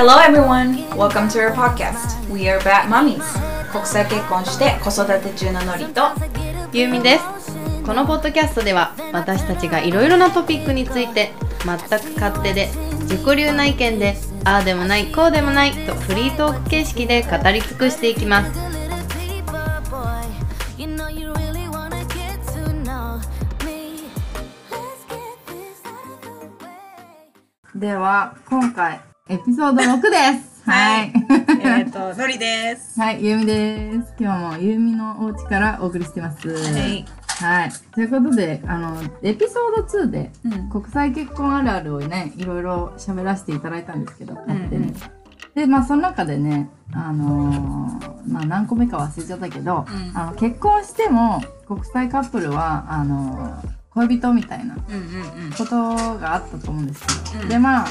[0.00, 0.88] Hello everyone!
[0.96, 2.26] Welcome to our podcast.
[2.30, 3.22] We are Bat Mummies.
[3.70, 6.00] 国際結婚して子育て中のノリと
[6.72, 11.32] ゆうみですこのポッドキャストでは私たちがいろいろなトピックについて
[11.66, 12.68] 全く勝手で
[13.00, 18.58] 自己流な意見でああでもないこうでもないとフリートーク形式で語り尽くしていきます
[27.74, 30.68] では今回エピソード6です。
[30.68, 31.12] はい。
[31.62, 32.98] えっとノリです。
[33.00, 34.12] はいゆうみです。
[34.18, 36.48] 今日もゆうみのお家からお送りしてます。
[36.48, 37.04] はい。
[37.38, 37.70] はい。
[37.94, 40.68] ということであのエピソード2でうん。
[40.68, 44.84] 国際結婚あるあるをねいろいろ喋らせていただいたんですけど勝手に、うん。
[44.86, 44.94] うん
[45.54, 50.18] でまあその中でねあのーまあ何個目か忘れちゃったけど、うん。
[50.18, 54.74] あの結婚しても国際カップルはあのー恋人みたいな。
[54.76, 57.48] ことがあったと思うんですけど、うん。
[57.48, 57.88] でまあ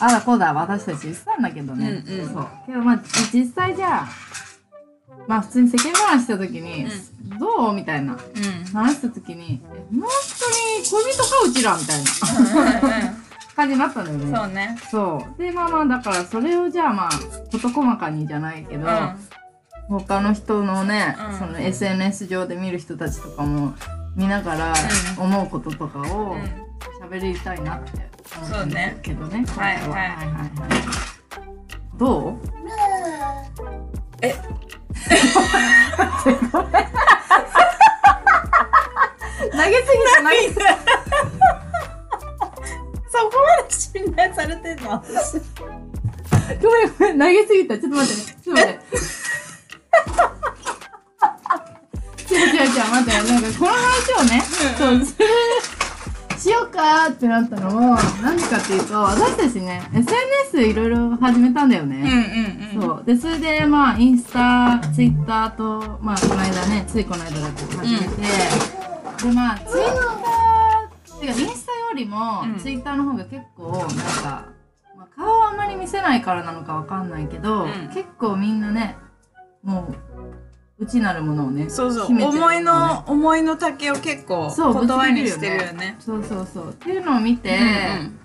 [0.00, 2.28] あだこうだ私たち言ってたんだけどね、うんうん。
[2.32, 2.48] そう。
[2.66, 4.08] けどまあ実際じゃあ
[5.28, 6.86] まあ普通に世間話した時に、
[7.38, 7.72] どう？
[7.74, 8.16] みたいな。
[8.72, 11.76] 話した時にえ本当に恋人かうちら？
[11.76, 13.14] みたいな。
[13.54, 14.36] 感じになったんだよね。
[14.36, 14.78] そうね。
[14.90, 15.42] そう。
[15.42, 17.10] でまあまあだからそれをじゃあまあ
[17.50, 18.86] 事細かにじゃないけど、
[19.88, 21.38] 他の人のね、うん。
[21.38, 23.74] その SNS 上で見る人たちとかも
[24.16, 26.42] 見ながらう思うこととかをうん。
[27.06, 28.96] 喋りたいなって思そううんね。
[29.02, 29.44] けどね。
[29.56, 29.80] はいは。
[29.80, 30.50] いはいはいはい。
[31.98, 32.36] どう？
[34.22, 34.34] え。
[39.50, 40.60] 投げすぎた投げすぎ
[43.10, 45.02] そこまで信頼されてんの？
[46.62, 47.78] ごめんごめん投げすぎた。
[47.78, 48.36] ちょっと待ってね。
[48.42, 48.80] ちょっと待って。
[52.32, 53.10] 違う違う違う待って。
[53.10, 54.40] なんかこの話をね、
[54.78, 55.24] そうする
[56.50, 62.70] しようかってなったのも何でかっていうと私たちね SNS いろいろ始めたんだようんね。
[62.74, 62.88] うんうん。
[62.88, 74.48] そうでそれでまあインスタツイッターとまあこの間ねついこの間だけど始めて、でまあツイッターっていうかインスタよりもうんツイッターの方が結構なんか、
[74.96, 78.96] まあ、顔はあんまり見せないからなのかわかんないけど、うん結構みんなね
[79.62, 80.09] もう
[80.80, 82.06] 内なるものをねそうそう。
[82.06, 85.96] 秘めてる思いもの思いの丈を結構言葉にしてるよね。
[86.00, 86.70] そうそうそう。
[86.70, 88.16] っていうのを見て、うん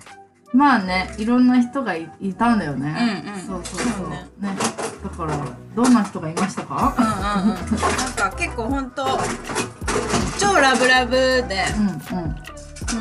[0.54, 2.96] まあねいろんな人がいいたんだよね、
[3.26, 3.40] うんうん。
[3.42, 4.10] そうそうそう。
[4.10, 4.26] ね。
[4.40, 4.56] ね。
[5.04, 5.38] だから
[5.76, 6.96] どんな人がいましたか？
[6.98, 7.58] うんうん。
[7.58, 7.58] うん。
[7.58, 9.06] なんか結構ほんと
[10.40, 12.36] 超ラブラブでうんうん。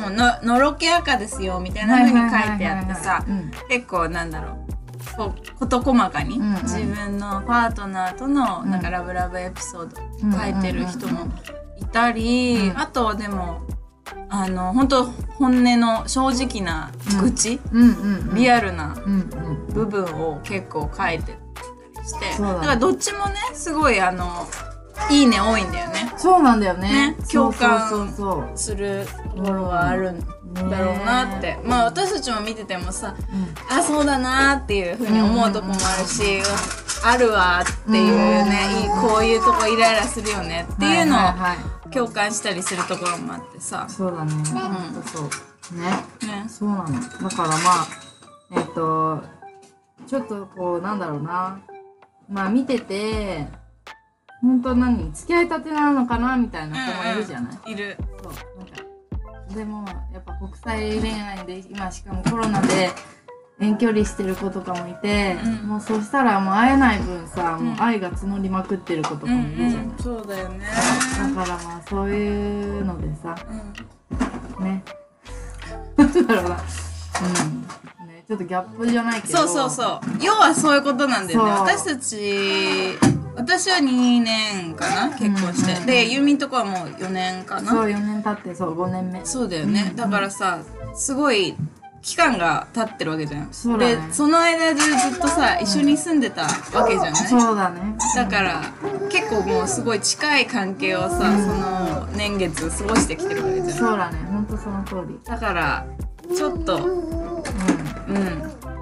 [0.01, 3.51] もうののろけ赤ですよみたいな風に書いてあってさうん。
[3.69, 4.64] 結構なんだろう
[5.17, 6.61] こう事細かにうんうん。
[6.63, 8.71] 自分のパートナーとのうん。
[8.71, 11.27] なんかラブラブエピソードうん書いてる人も
[11.77, 12.79] いたりうん。
[12.79, 13.61] あとはでも
[14.29, 18.35] あの本当本音の正直な愚痴うんうんうん。
[18.35, 18.95] リアルな
[19.73, 24.47] 部分を結構書いてたりしてだからどっちもねすごいあの
[25.11, 26.13] いいね多いんだよね。
[26.17, 27.15] そうなんだよね。
[27.15, 28.09] ね共感
[28.55, 29.05] する
[29.35, 30.19] ところがあるん
[30.55, 33.15] だろうなって、まあ私たちも見ててもさ
[33.69, 36.41] あそうだなっていうふうに思うとこもあるし、
[37.03, 45.01] あるわっていうね、いいこういうとこイライラするよねっていうのを共感したりするところもあってさ、そうだね、ほん。
[45.01, 45.23] とそう。
[45.77, 45.89] ね。
[46.25, 46.89] ね、そうなの。
[46.89, 47.87] だからまあ
[48.55, 49.21] えっ、と
[50.07, 51.59] ちょっとこうなんだろうな。
[52.29, 53.45] まあ見てて
[54.41, 55.11] 本当何？
[55.13, 56.37] 付き合いたてなのかな？
[56.37, 57.97] みたいな子もいるじゃない、いる。
[58.23, 58.33] そう。
[58.57, 58.84] なんか
[59.53, 62.89] でもやっぱ国際恋愛で今しかもコロナで
[63.59, 65.67] 遠距離してる子とかもいて、うん。
[65.67, 70.65] もうそしたらもう会えない分さ、もう愛が募りまくってる子とかうんもいるじゃない、うんそうだよね。
[71.35, 73.35] だからまあそういうのでさ
[74.59, 74.65] うん。
[74.65, 74.83] ね。
[75.95, 76.57] なんだろうな。
[78.01, 78.07] うん。
[78.07, 79.37] ねちょっとギャップじゃないけど。
[79.37, 79.99] そうそうそう。
[80.21, 81.51] 要はそういうことなんだよね。
[81.51, 82.97] 私たち
[83.35, 85.77] 私は2年かな結婚して、うん。
[85.79, 87.71] うんでユーミンとこはもう4年かな。
[87.71, 89.25] そう4年経ってそう5年目。
[89.25, 90.59] そうだよね、うんだからさ
[90.95, 91.55] すごい
[92.01, 93.47] 期間が経ってるわけじゃん。
[93.51, 93.95] そね。
[93.95, 97.97] でその間中ずっとさ一緒に住んでたわけじゃない、そうだね。
[98.15, 98.61] だから
[99.09, 103.69] 結構もうすごい近い関係をさ、その年月過ごしてきてるわけじゃん。
[103.71, 104.17] そうだね。
[104.31, 105.19] ほんとその通り。
[105.25, 105.85] だから
[106.35, 108.15] ちょっとうん。
[108.15, 108.74] うん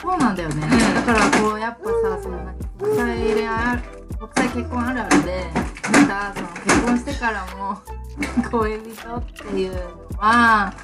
[0.00, 0.66] そうなんだよね。
[0.94, 3.78] だからこうやっぱさその何国際恋愛
[4.18, 5.44] 国際結婚あるあるで
[5.88, 7.78] 見たその結婚してからも
[8.50, 9.80] 恋人っていうの
[10.18, 10.74] は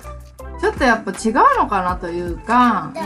[0.61, 2.99] ちょっとやっぱ違うのかなというかう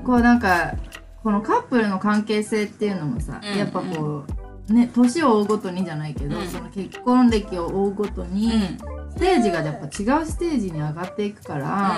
[0.00, 0.04] ん。
[0.04, 0.74] こうなんか
[1.22, 4.24] このカップルの関係性っていうのもさ、うんやっぱこ
[4.68, 6.46] うね年を追うごとにじゃないけど、うん。
[6.46, 8.78] その結婚歴を追うごとに、うん。
[9.10, 11.96] ステージがやっぱ違うステージに上がっていくから、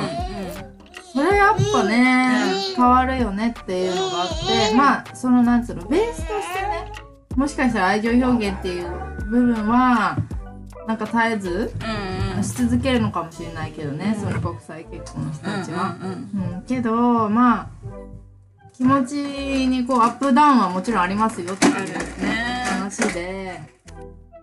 [1.13, 4.29] それやっぱね、変わるよねっていうのがあっ
[4.69, 6.93] てまあそのなんつうのベースとしてね
[7.37, 8.89] もしかしたら愛情表現っていう
[9.27, 10.17] 部分は
[10.87, 11.73] なんか絶えず
[12.37, 15.97] うんし続けるのかもしれないけどね、その国際結婚の人たちは。
[16.03, 17.69] うんけどまあ
[18.77, 19.15] 気持ち
[19.69, 21.75] にこうアップダウンはもちろんありますよっていう
[22.23, 23.61] ね話で、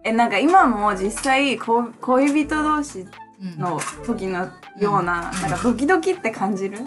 [0.05, 3.09] えなんか今も実際こ恋人同士うん
[3.57, 4.47] の時の
[4.79, 6.79] ような,、なんかドキドキって感じる？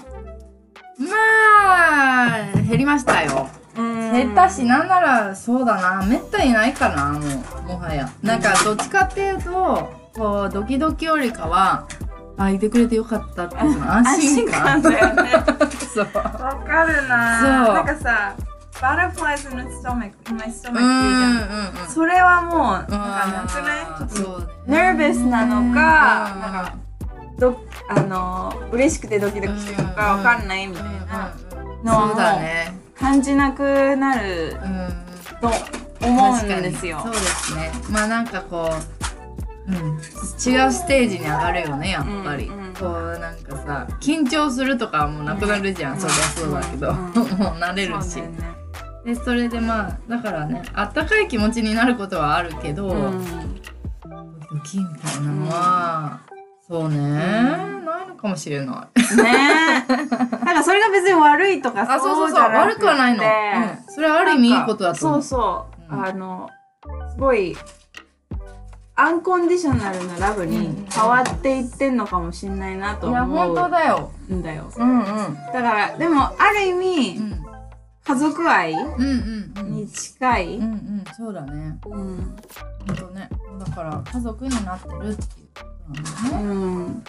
[0.99, 1.07] ま
[2.27, 3.49] あ減りましたよ。
[3.77, 4.13] うん。
[4.13, 6.07] 減ったしなんならそうだな。
[6.07, 7.63] めったにないかなもう。
[7.63, 8.09] もはや。
[8.23, 11.89] なんかどっちかっていうとこうドキドキよりかは
[12.37, 14.81] あいてくれてよかったっていうその安心感。
[14.83, 15.31] だよね。
[15.93, 16.05] そう。
[16.15, 16.23] わ
[16.65, 17.41] かるな。
[17.67, 17.75] そう。
[17.75, 18.35] なんかさ
[18.75, 21.89] butterflies in the stomach in my stomach って言うじゃん、うんうんうん。
[21.89, 23.85] それはもうなんかあなくない？
[23.85, 26.41] ーちょっとそうね nervous なのかうん。
[26.41, 26.75] なんか
[27.39, 30.91] どあの嬉しくてドキドキしてるのかわかんないみたいな
[31.83, 32.79] のはそうだね。
[32.95, 35.05] 感じなくなるうん。
[35.41, 35.51] と
[36.07, 37.01] 思うんですよ。
[37.03, 37.73] そうですね。
[37.91, 38.71] まあなんかこ
[39.69, 42.75] う、うん、違うステージに上がるよねやっぱり、うんうん。
[42.75, 46.97] こうなんかさ緊張するとかはもうなくなるじゃん、そりゃそうだけど、うん。
[46.97, 47.15] もう
[47.59, 48.11] 慣れるし。
[48.11, 48.55] そね。
[49.05, 53.61] でそれでまあだからねあったかい気持ちになることはあるけど、うん
[54.55, 55.33] ドキみたいな。
[55.33, 56.21] のは、
[56.67, 59.17] そうね、ないのかもしれない。
[59.17, 59.85] ね。
[59.89, 62.41] えなんかそれが別に悪いとかあそうそうそう。
[62.41, 65.23] 悪くはないの、うん、それはある意味いいことだと思う。
[65.23, 66.05] そうそう、うん。
[66.07, 66.51] あの
[67.11, 67.57] すごい
[68.97, 70.87] アンコンディショナルなラブにうん。
[70.89, 74.13] 変わっていってんのかもしんないなといや本思当だよ。
[74.31, 74.71] うんだよ。
[74.77, 75.05] うんうん。
[75.05, 77.45] だからでもある意味、うん
[78.05, 78.73] 家族愛？
[78.73, 79.73] うんうんうん。
[79.73, 81.05] に近い、うんうん。
[81.17, 81.79] そうだね。
[81.87, 82.37] うん。
[82.87, 83.29] ほんとね。
[83.59, 86.45] だから家族になってるっていうことなんだね。
[86.45, 86.55] う
[86.91, 87.05] ん。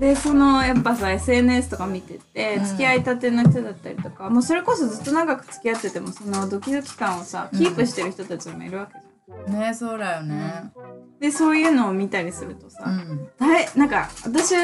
[0.00, 2.64] でそのやっぱさ SNS とか見ててうん。
[2.64, 9.60] 付き合いたての人だったりとか、もうそれこそずっと長く付き合っててもそのドキドキ感をさキープしてる人たちもいるわけじゃん。
[9.60, 10.70] ねそうだよね。
[11.18, 13.28] でそういうのを見たりするとさ、うん。
[13.38, 14.54] だいなんか私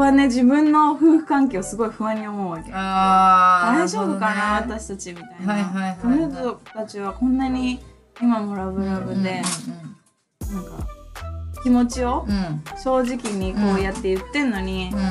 [0.00, 2.70] はね自分の夫婦関係をすごい不安に思うわけ。
[2.70, 5.52] 大丈夫かなね私たちみたいな。
[5.52, 7.80] はいはいはいはいこの人たちはこんなに
[8.20, 9.42] 今もラブラブで、
[10.52, 10.86] なんか
[11.62, 15.08] 気持ちをうんうんうん正直にこうやって言ってんのに、うんうんう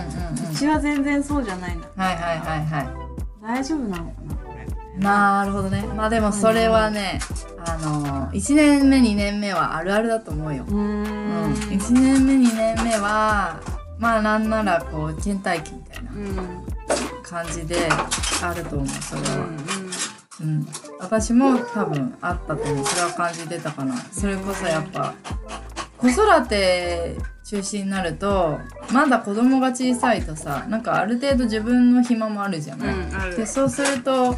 [0.49, 1.83] んうちは全然そうじゃないの。
[1.95, 2.87] はいはいはいはい
[3.41, 4.99] 大丈夫なのかなこれ。
[4.99, 7.19] なるほどねまあでもそれはね、
[7.65, 11.03] あの1年目2年目はあるあるだと思うよ、うん。
[11.53, 13.59] 1年目2年目は
[14.03, 16.73] まあなんならこう倦怠期みたいなうん。
[17.23, 17.89] 感じで
[18.43, 19.47] あると思うそれは、
[20.41, 20.47] うん。
[20.47, 20.67] うん、
[20.99, 25.13] 私も多分あったと思うそれは感じてたかなそれこそやっぱ
[25.97, 27.15] 子育て
[27.45, 28.59] 中心になると
[28.91, 32.95] まだ子供が小さいとさなんかある程度自分の暇もあるじゃない、
[33.29, 33.37] うん。
[33.37, 34.35] でそうすると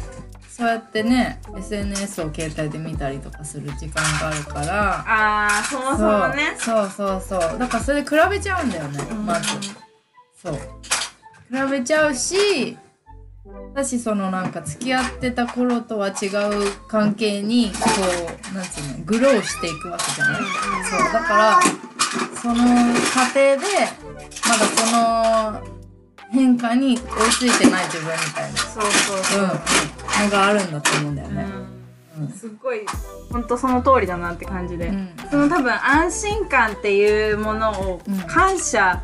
[0.56, 5.04] そうやってね SNS を携帯で見たりとかする時間があるから。
[5.06, 6.56] ああ、そもそもね。
[6.58, 7.42] そうそうそう。
[7.42, 9.48] そうだからそれで比べちゃうんだよね、まず。
[10.42, 10.54] そう。
[10.54, 12.78] 比べちゃうし
[13.74, 17.78] 私そのなんか付き合ってた頃とは違う関係にこ
[18.50, 20.40] うなんつうのグローしていくわけじゃない、
[20.88, 21.60] そうだから
[22.40, 22.54] その
[23.12, 23.56] 過程で
[24.48, 25.75] まだその
[26.30, 29.42] 変化に追いついてない自分みたいな、そうそうそう。
[29.42, 31.46] うん、のがあるんだと思うんだよね。
[32.18, 32.28] うん。
[32.28, 32.80] すっごい
[33.30, 35.10] 本当その通りだなって感じで、うん。
[35.30, 38.18] その多分安心感っていうものをうん。
[38.22, 39.02] 感謝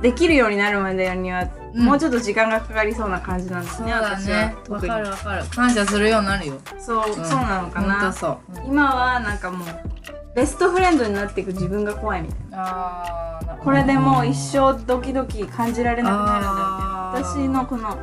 [0.00, 1.84] できるようになるまでには、うん。
[1.84, 4.54] もうちょっと時間がかかりそうな感じなんですねそうだ私はね。
[4.54, 4.88] わ特に。
[4.88, 5.44] かるわかる。
[5.46, 6.54] 感謝するようになるよ。
[6.78, 7.14] そう、ん。
[7.14, 8.14] そうなのかな。
[8.66, 9.68] 今はなんかもう
[10.34, 12.58] ベストフレンドになっていく自分が怖いみたいな。
[12.58, 16.40] あーなこれでもう一生ドキドキ感じられなくなる。
[16.40, 16.50] んだ
[17.16, 17.96] みた私のこの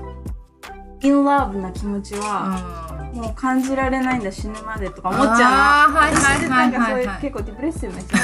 [1.01, 3.21] in love な気持ちは、うん。
[3.21, 5.97] もう感じられないんだ死ぬまでとか思っちゃうの。
[5.97, 7.21] はいはいはなんかそういはいはい。
[7.21, 8.23] 結構ディプレッシブな人な。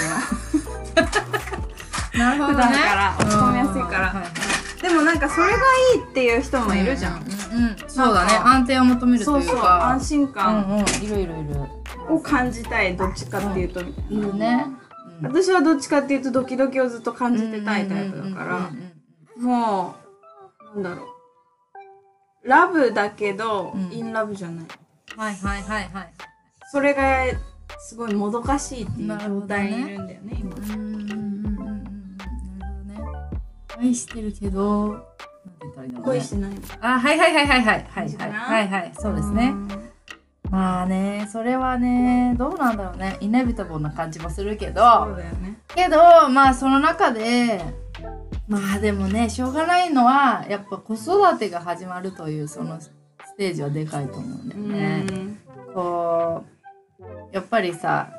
[2.31, 2.65] なるほどね。
[2.65, 4.11] 普段から落ち込みやすいから。
[4.11, 4.17] うん。
[4.17, 5.53] はいはいでもなんかそれが
[5.96, 7.75] いいっていう人もいるじゃん、うんうんうん。
[7.88, 8.34] そうだね。
[8.34, 9.62] 安定を求めるそうそうという。
[9.63, 9.89] か。
[9.89, 11.03] 安心うん感うん。
[11.03, 12.13] いるいるいる。
[12.13, 13.84] を感じたいどっちかっていうと。
[13.84, 14.65] みたいるね。
[15.22, 15.27] うん。
[15.27, 18.57] 私はどっちかっていうとドキドキをずっと感じてたいタイプだから。
[18.57, 18.91] うんうんうんうん
[19.38, 19.96] も
[20.75, 21.03] うなんだろ
[22.43, 22.48] う。
[22.50, 23.91] ラブだけど、うん。
[23.91, 24.65] インラブじゃない。
[25.15, 26.13] はいはいはいはい。
[26.72, 27.25] それが
[27.79, 30.55] すごいもどかしいっていう状態にいるんだよね今
[33.79, 34.89] 愛してるけど。
[34.89, 35.05] なんて
[35.62, 36.19] 言ったらいいんだろうね。
[36.19, 38.15] 恋してないのあ、はいはいはいはいはいはい。
[38.17, 38.91] はいはいはい。
[38.98, 39.53] そうですね。
[40.50, 45.60] まあね、それはね、どうなんだろうね、イネビタブルな感じもするけそうど、だよね。
[45.75, 47.62] けど、まあその中で、
[48.48, 52.91] まあでもねしょうがないのはやっぱ子育てが始まるというそのス
[53.38, 55.05] テージはでかいと思うんだよね。
[55.74, 56.57] こう。
[57.34, 58.10] やっぱりさ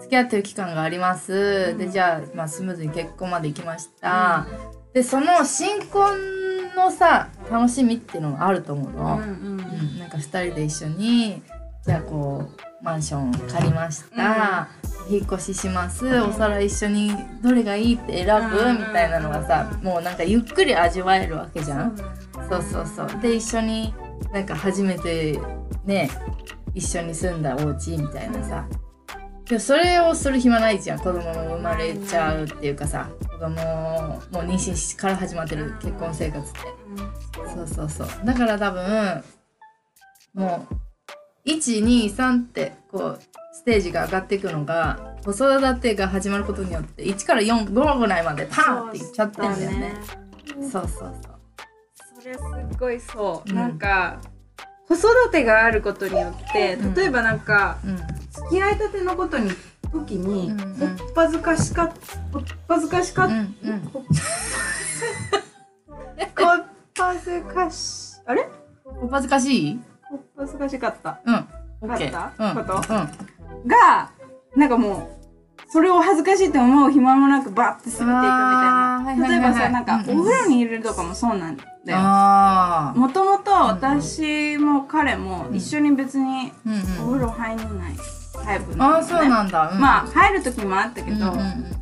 [0.00, 4.46] 付き合ってる期間があります、でじゃあ、まあ、スムーズに結婚まで行きました、
[4.92, 6.16] でその新婚
[6.74, 9.98] のさ楽しみっていうのがあると思うの、うんうんうん。
[9.98, 11.42] なんか2人で一緒に
[11.84, 14.68] じゃあこうマンション借りました、
[15.08, 17.12] 引っ越しします、お皿一緒に
[17.42, 21.96] どれがいいって選ぶ、うんみたいなのがさもうなんかゆっくり味わえるわけじゃん。
[22.48, 23.20] そうそうそう。
[23.20, 23.94] で一緒に
[24.32, 25.38] なんか初めて
[25.84, 26.10] ね
[26.74, 28.66] 一緒に住んだお家みたいなさ
[29.48, 30.98] でもそれをする暇ないじゃん。
[30.98, 36.58] 子供も生まれちゃうっていうかさ子供もう妊娠から始まってる結婚生活って。
[37.54, 38.08] そうそうそう。
[38.24, 39.24] だから多分
[40.34, 40.66] も
[41.46, 43.20] う123ってこう
[43.52, 49.94] ステージが上がっていくのが子育てが始まることによって1から45ぐらいまでパーンっていっちゃってんだよね。
[50.60, 51.12] そうそうそう。
[52.20, 53.54] それすっごいそう、うん。
[53.54, 54.20] なんか
[54.88, 56.94] 子育てがあることによってうん。
[56.94, 57.96] 例えばなんか、うん
[58.36, 59.50] 付き合いたてのことに
[59.92, 60.82] 時に、うんうん。
[60.82, 61.92] おっぱずかしか
[62.32, 63.90] おっぱずかしかっうんうん。
[63.94, 64.04] おっ
[66.94, 68.48] ぱずかしあれ？
[69.02, 69.80] お恥ずかしい？
[70.10, 71.20] おっぱずかしかった。
[71.24, 71.34] うん。
[71.82, 72.44] オッケあった？
[72.44, 72.50] ー。
[72.50, 72.64] うん。
[72.64, 72.94] こと？
[72.94, 73.68] うん。
[73.68, 74.10] が
[74.56, 75.16] なんかもう
[75.68, 79.02] それを恥ずかしいって思う暇もなくバッて滑っていくみたいな。
[79.04, 81.64] はいはい例えばさなんかうんうんお風呂に入れるとかもそうなんだ
[82.94, 82.98] よ。
[82.98, 86.80] もともと私も彼も一緒に別にうんうん。
[86.80, 87.94] お風呂入んない
[88.44, 89.70] タイプああ、なのねそうなんだ。
[89.70, 91.76] うんまあ、入る時もあったけど、うんうんうん。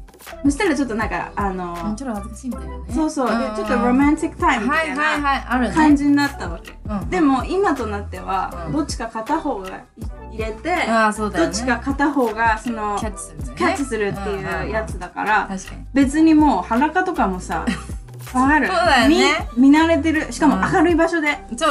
[0.45, 2.85] そしたらちょっとなんかあの、うんちょっと恥ずかしいみたいなね。
[2.95, 5.73] そうそうでんちょっとロマンティックタイムみはいたいな。
[5.75, 9.85] 感じになったわけ、うんでも今となってはうんどっちか片方がい
[10.33, 11.53] 入れて、ああ、そうだよね。
[11.53, 13.55] どっちか片方がそのキャッチするね。
[13.57, 15.49] キャッチするっていうやつだから。
[15.93, 17.65] 別にもう裸とかもさ
[18.35, 18.67] わかる？
[18.67, 21.69] そうだよね見見慣れてるしかもうん明るい場所でちょ、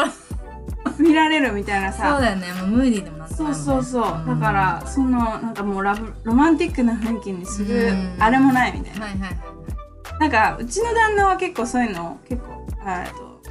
[1.04, 2.54] 見られるみたいなそうさだよね。
[2.54, 9.38] もうムーディーでもなんとそうそうそう、だからそのなんかもうラブロマンティックな雰囲気にするうんあれもないみたいなはいはいはい。
[10.20, 13.42] なんかうちの旦那は結構そういうの結構あえっと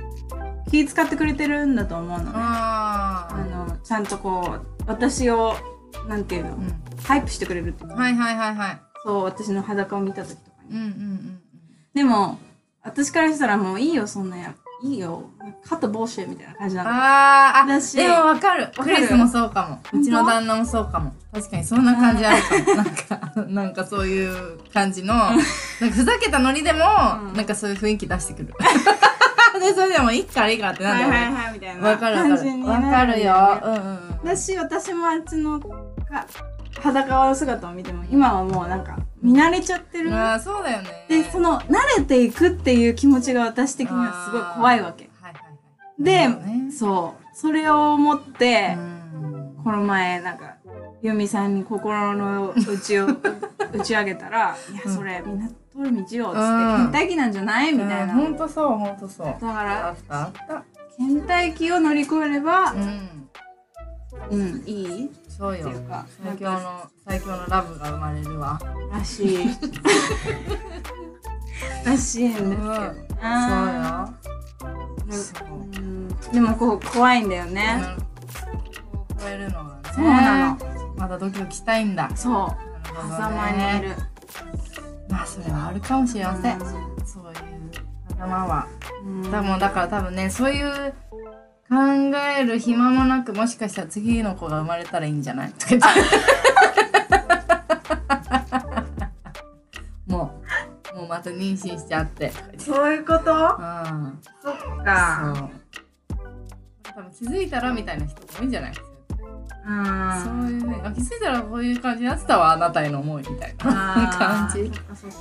[0.70, 5.54] 気使ってくれてるんだと思うのねああのちゃんとこう私を
[6.08, 6.54] なんていうの、あ。
[7.02, 8.80] ハイプしてくれるっていうか、はいはいはいはい。
[9.04, 11.40] そう私の裸を見た時とかに、うんうんうん。
[11.92, 12.38] でも
[12.82, 14.54] 私からしたらもういいよそんなや
[14.84, 15.22] いいよ
[15.64, 18.68] カットボーシェみたいな感じなのあーあ、でもわかる。
[18.76, 19.78] クリスもそうかも。
[19.90, 19.98] 当？
[19.98, 21.12] うちの旦那もそうかも。
[21.32, 22.74] 確かにそんな感じあるかも。
[22.74, 25.44] なんか、 なんかそういう感じの、なんか
[25.92, 26.80] ふざけたノリでも、
[27.28, 28.54] うんなんかそういう雰囲気出してくる。
[29.60, 31.16] で、それでもいいからいいからってなんだよね。
[31.16, 32.38] はいはいはいみたいなわかるわかる。
[32.38, 33.34] かなるよ。
[33.34, 33.78] ねうんう
[34.22, 34.24] ん。
[34.24, 35.68] だし私もあっちのか
[36.80, 41.06] 裸の姿を見ても今はもうなんか見慣れちゃってるああ、そうだよね。
[41.08, 46.02] でその慣れていくっていう気持ちが私的にはすごい怖いわけはいはいはい。
[46.02, 48.92] で、そうねそうそれを思って、うん
[49.62, 50.56] この前なんか
[51.02, 53.06] ユミさんに心の内を
[53.72, 55.54] 打ち上げたら「いやそれみんな通
[55.88, 59.26] る道よ」っつってうん「倦怠期なんじゃない?」みたいな、ほんとそう、ほんとそう。
[59.26, 60.64] だかあら。
[60.98, 63.28] 倦怠期を乗り越えればうん。
[64.30, 65.10] うんいい？
[65.36, 65.68] そうよ。
[65.68, 68.60] っていうか最強の最強のラブが生まれるわ。
[68.90, 69.38] らしい。
[71.84, 72.76] らしいんですけど、そう
[73.80, 74.08] よ。
[76.32, 77.82] でもこう怖いんだよね、
[79.18, 80.58] 超えるのがねそうなの。
[80.96, 82.10] まだドキドキしたいんだ。
[82.14, 82.56] そう。
[83.10, 83.96] 狭間にいる、
[85.08, 86.66] まあそれはあるかもしれません、うん。
[87.06, 87.72] そういう
[88.10, 88.66] 頭は。
[89.04, 89.30] うん。
[89.30, 90.94] 多分だから多分ねそういう
[91.72, 91.78] 考
[92.38, 95.52] える暇もなくもしかしたら次の子が生まれたらいいんじゃない？
[95.52, 95.88] とか言って。
[100.12, 100.38] も
[100.94, 100.96] う。
[100.98, 102.30] もうまた妊娠しちゃって。
[102.58, 103.32] そういうこと？
[103.32, 104.18] うん。
[104.42, 105.32] そっか。
[105.34, 105.50] そう。
[106.82, 108.72] 多分気づいたらみたいな人も多いんじゃない
[109.66, 110.22] うん。
[110.22, 110.82] そういうね。
[110.84, 113.64] あ気づいたらこういう感じになってたわあなたへの思いみたいな
[114.12, 114.70] 感じ。
[114.74, 115.16] そっかそっか。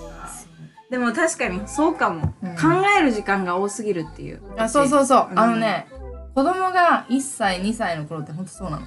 [0.90, 2.56] でも確かにそうかも、うん。
[2.56, 2.64] 考
[3.00, 4.42] える時間が多すぎるっていう。
[4.58, 5.40] あそうそうそう、うん。
[5.40, 5.88] あのね
[6.34, 8.86] 子供が1歳2歳の頃ってほんとそうなの？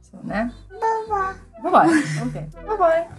[0.00, 0.52] そうね。
[1.62, 1.88] バイバイ。
[1.88, 3.10] OK バイバイ。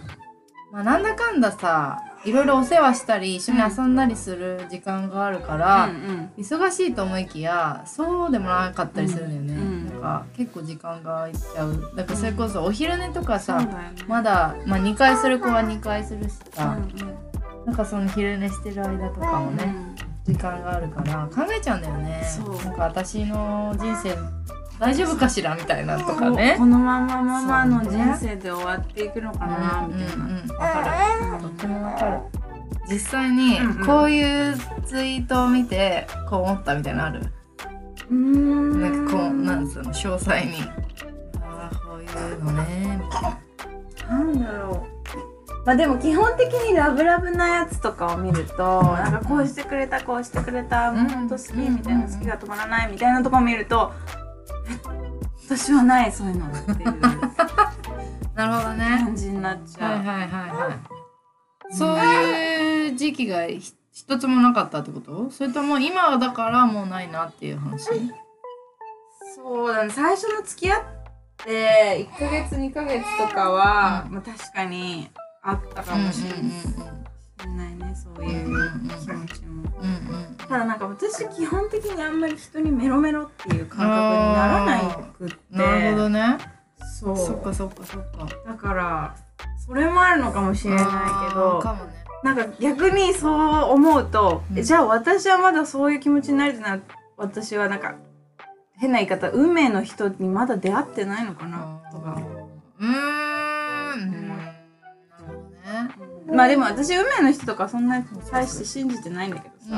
[0.72, 6.30] まあなんだかんださいろいろお世話したり一緒に遊んだりする時間があるから、うんうん。
[6.36, 9.86] 忙しいと思いきやそうでもなかったりするんだよね、うんうん。
[9.88, 11.92] なんか結構時間が空いちゃう。
[11.96, 14.04] だからそれこそお昼寝とかさ、そうだよね。
[14.08, 17.16] まだ、まあ、2回する子は2回するしさ、うん
[17.66, 19.74] なんかその昼寝してる間とかもね、
[20.26, 22.22] 時間があるから考えちゃうんだよね。
[22.24, 22.56] そう。
[22.56, 24.16] なんか私の人生
[24.80, 31.42] 大丈夫かしらみたいなとかこねこのままママの人生で終わっていくのかなみたいな、うんうんかる。
[31.42, 32.20] とってもわかる。
[32.88, 37.32] 実際にこういうツイートを見てこう思ったみたいなのある、
[38.10, 38.80] うん。
[38.80, 40.62] なんかこうなんつうの詳細に。
[41.40, 43.38] ああこういうのねみたいな。
[44.08, 45.35] なんだろう
[45.66, 51.08] まあでも基本的にラブラブなやつとかを見るとなんかこうしてくれたこうしてくれたうん。
[51.08, 53.92] ほんと好きみたいな好きが止まらないみたいなとこを見ると
[54.70, 54.78] え
[55.44, 57.00] 私はないそういうのっていう。
[58.36, 58.84] なるほどね。
[59.04, 60.70] 感じになっちゃう、はいはいはいは
[61.70, 61.74] い。
[61.74, 65.30] そういう時期がひ一つもなかったってこと？
[65.30, 67.88] それとも今はだからもうないなっていう話？
[69.34, 69.90] そうだね。
[69.90, 70.82] 最初の付き合っ
[71.44, 75.10] て1ヶ月2ヶ月とかは、まあ、確かに
[75.48, 78.46] あったかもしれないね、そういう
[78.88, 79.70] 気持ちも。
[80.36, 84.82] ただなんか私基本的にあんまり人にメロメロっていう感覚にならない
[85.16, 85.36] くって。
[85.50, 86.38] なるほどね。
[87.00, 87.16] そう。
[87.16, 88.26] そっかそっかそっか。
[88.44, 89.14] だから
[89.64, 90.84] それもあるのかもしれない
[91.28, 91.92] けどかもね。
[92.24, 93.34] なんか逆にそう
[93.72, 94.58] 思うと、うん。
[94.58, 96.80] えじゃあ私はまだそういう気持ちになれてない
[97.16, 97.94] 私はなんか
[98.78, 102.20] 変な言い方運命の人にまだ出会ってないのかなとか。
[102.80, 103.25] うーん
[106.26, 109.76] まあでも私運命の人とかそんなに大して信じてないんだけどさ、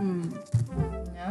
[0.00, 0.32] うん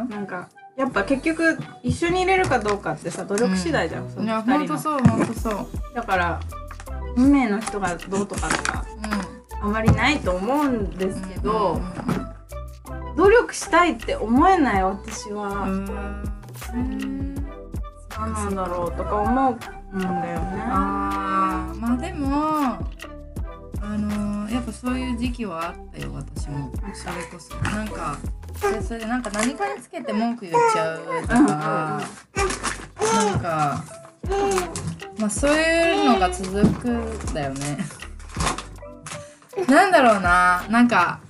[0.08, 4.74] なんかやっぱ結局一緒にいれるかどうかってさ努力次第じゃん、そいやの二人の。
[4.74, 5.66] ほんとそうほんとそう。
[5.94, 6.40] だから
[7.16, 8.84] 運命の人がどうとかとか
[9.60, 11.80] あまりないと思うんですけど、
[13.16, 15.84] 努力したいって思えない私うはん。
[16.74, 19.58] 何なんだろうとか思う
[19.96, 20.36] んだよね。
[20.66, 21.80] あー。
[21.80, 22.28] まあでも
[23.80, 26.70] あのーやっぱそういう時期はあったよ私も。
[26.94, 27.54] それこそ。
[27.56, 28.18] なんか
[28.72, 31.42] でそれでなんか何かにつけて文句言っちゃうとかな
[33.36, 33.84] んか
[35.18, 37.78] まあそういうのが続くんだよね。
[39.68, 40.64] なんだろうな。
[40.70, 41.20] なんか、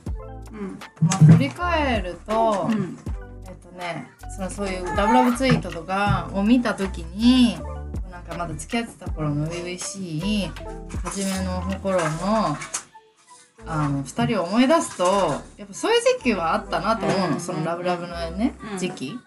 [0.53, 0.79] うん。
[1.01, 2.99] まあ、振り返ると、うん。
[3.47, 7.59] えっとねそのそういうラブラブツイートとかを見た時に
[8.29, 10.51] かまだ付き合ってた頃の初々しい
[11.03, 12.57] 初めの頃の
[13.67, 15.05] あの2人を思い出すと
[15.57, 18.79] やっぱそういう時期はあったなと思うの、うんそのラブラブのね、うん。
[18.79, 19.19] 時期。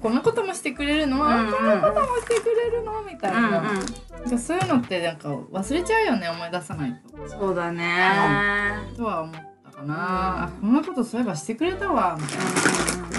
[0.00, 3.02] こんなこともしてくれるの、うんあこんなこともしてくれるの？
[3.02, 7.22] みたいな,、うんなんかそういうのってなんか忘れちゃうよね思い出さないと。
[7.22, 8.10] うんそうだね。
[8.96, 12.16] とは思ったかな、あこんなことそういえばしてくれたわ。
[12.18, 12.38] みたい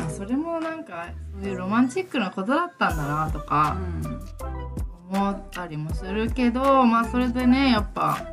[0.02, 0.08] な。
[0.08, 3.78] あそれもなんかそういうロマンチックなことだったんだなとか
[5.12, 6.06] 思ったりもす。
[6.06, 8.26] るけどまあそれでねやっぱ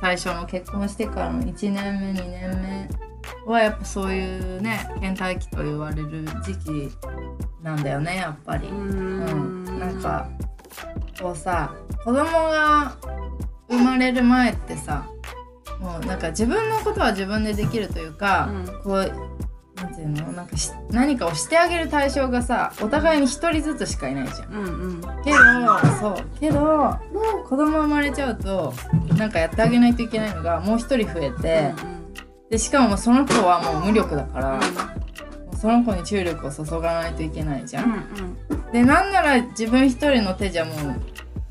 [0.00, 2.88] 最初の結婚してからの1年目2年
[3.46, 6.90] 目はやっぱそういうね倦怠期と言われる時期
[7.62, 8.68] なんだよねやっぱり。
[8.68, 10.28] うん、なんか
[11.20, 12.96] こうさ子供が
[13.68, 15.08] 生まれる前ってさ
[15.80, 18.66] もうなんか自分のことは自分でできるというか、うん。
[18.82, 19.12] こう
[19.84, 20.32] なんていうの？
[20.32, 24.52] なんかし何かをしてあげる対象がさお互いに一人ずつしかいないじゃん。
[24.52, 25.00] うんうん。
[25.22, 25.38] けど
[26.00, 26.40] そう。
[26.40, 26.98] けど
[27.44, 28.72] 子供生まれちゃうと
[29.16, 31.74] なんかやってあげないといけないのがもう一人増えて、
[32.50, 34.60] でしかもその子はもう無力だから、
[35.58, 38.36] その子に注力を注がないといけないじゃん。
[38.72, 40.72] でなんなら自分一人の手じゃも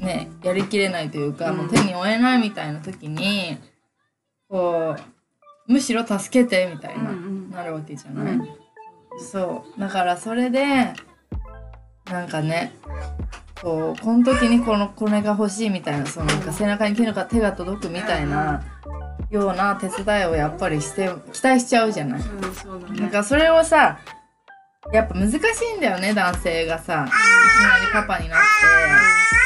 [0.02, 1.58] うねやりきれないというか、うん。
[1.58, 3.58] もう手に負えないみたいな時に
[4.50, 5.02] こう
[5.68, 7.50] むしろ助けてみたいな、うんうん。
[7.52, 8.38] なるわけじゃない、
[9.20, 9.80] そう。
[9.80, 10.94] だからそれで
[12.12, 12.74] なんかね
[13.62, 18.64] こうこの時にこのこれが欲しいみたいなそのなんか背中に手が手が届くみたいな
[19.30, 22.22] ような手伝いをやっぱりして期待しちゃうじゃない？
[22.22, 23.02] うんね。
[23.02, 24.00] なんかそれをさ
[24.92, 25.38] やっぱ難し
[25.74, 27.08] いんだよね男性がさ。
[27.08, 28.46] いきなりパパになって。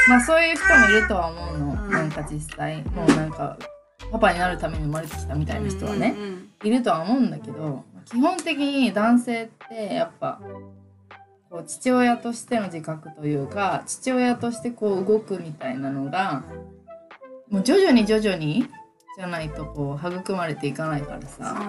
[0.09, 2.83] まあそういう人もいるとは思うの、うんなんか実際。
[2.85, 3.57] もうなんか
[4.11, 10.41] パパになるために生まれてきたみたいな人はね、うんうんいるとは思うんだけど基本的に男性ってやっぱ
[11.51, 16.43] こう父親としての自覚というか父親としてこう動くみたいなのが
[17.49, 18.67] もう徐々に徐々に
[19.17, 21.59] じゃないとこう育まれていかないからさ。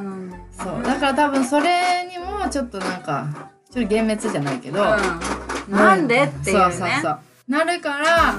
[0.53, 0.97] そうだ。
[0.99, 5.75] から多分それにもちょっとなんかちょっと幻滅じゃないけど、うん。
[5.75, 6.63] なんでっていうね。
[6.65, 7.19] そうそうそう。
[7.49, 8.35] なるから、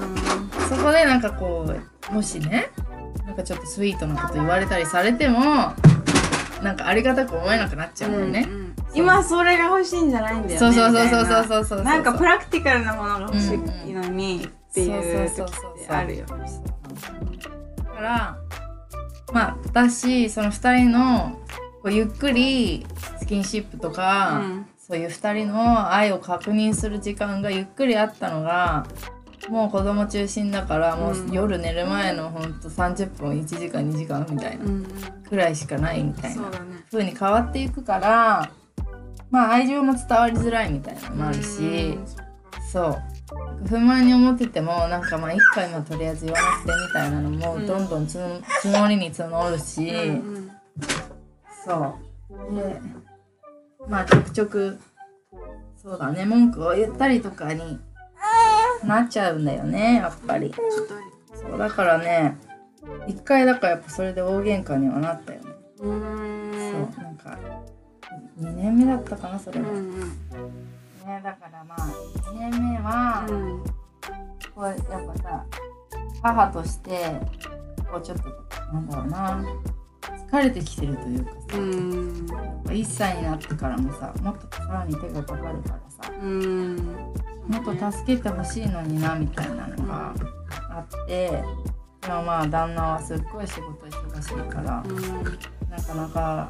[0.70, 1.66] そこでなんかこ
[2.12, 2.70] うもしね
[3.40, 5.40] かちょっとスイートなこと言われたりされても
[6.62, 8.46] なんかありがたく思えなくなっちゃうんだよね。
[8.50, 8.76] うんうん。
[8.94, 18.38] 今それが欲しいんじゃないんだよねそうそうそうそうそうそうそうなんかプラクティカルなものが欲しいのにっていう時そうそうそうそうってあるよだから
[19.32, 21.40] まあ私その2人の
[21.82, 22.86] こうゆっくり
[23.20, 24.66] スキンシップとか、うん。
[24.90, 28.88] そういう2人の愛を確認する時間がゆっくりあったのが
[29.48, 34.86] もう子供中心だからもう夜寝る前のほんと30分1時間2時間みたいなうん。
[35.28, 36.52] くらいしかないみたいな
[36.92, 38.52] そうに変わっていくから
[39.32, 41.98] まあ愛情も伝わりづらいみたいなのもあるし
[42.72, 42.98] そう。
[43.68, 47.68] 不満に思っててもなんかまあ一回もとりあえず言わなくてみたいなのもうん。
[47.68, 49.92] どんどんつもりに募るし、
[51.66, 51.96] そ
[52.52, 52.56] う。
[52.56, 52.82] で
[53.88, 54.80] まあちょくちょく
[55.82, 57.80] そうだね文句を言ったりとかに
[58.86, 60.54] なっちゃうんだよねやっぱり。
[61.34, 62.38] そうだからね
[63.08, 65.46] 一回だからやっぱそれで大喧嘩にはなったよね、
[65.78, 67.38] そうなんか
[68.40, 69.60] 2年目だったかなそれ。
[69.60, 71.24] は、ねうんうん。
[71.24, 71.80] だからまあ
[72.32, 73.64] 2年目は、うん。
[74.56, 75.46] こうやっぱさ
[76.22, 77.20] 母として
[77.92, 78.24] こうちょっと
[78.74, 79.44] なんだろうな
[80.30, 82.26] 疲れてきてるというかさ、うん。
[82.66, 86.12] 1歳になってからもさもっとさらに手がかかるからさ。
[86.22, 87.14] うん
[87.50, 90.14] もっと助けてほしいのになみたいなのが
[90.70, 91.44] あって
[92.02, 94.84] でもまあ旦那はすっごい仕事忙しいから
[95.70, 96.50] なかなか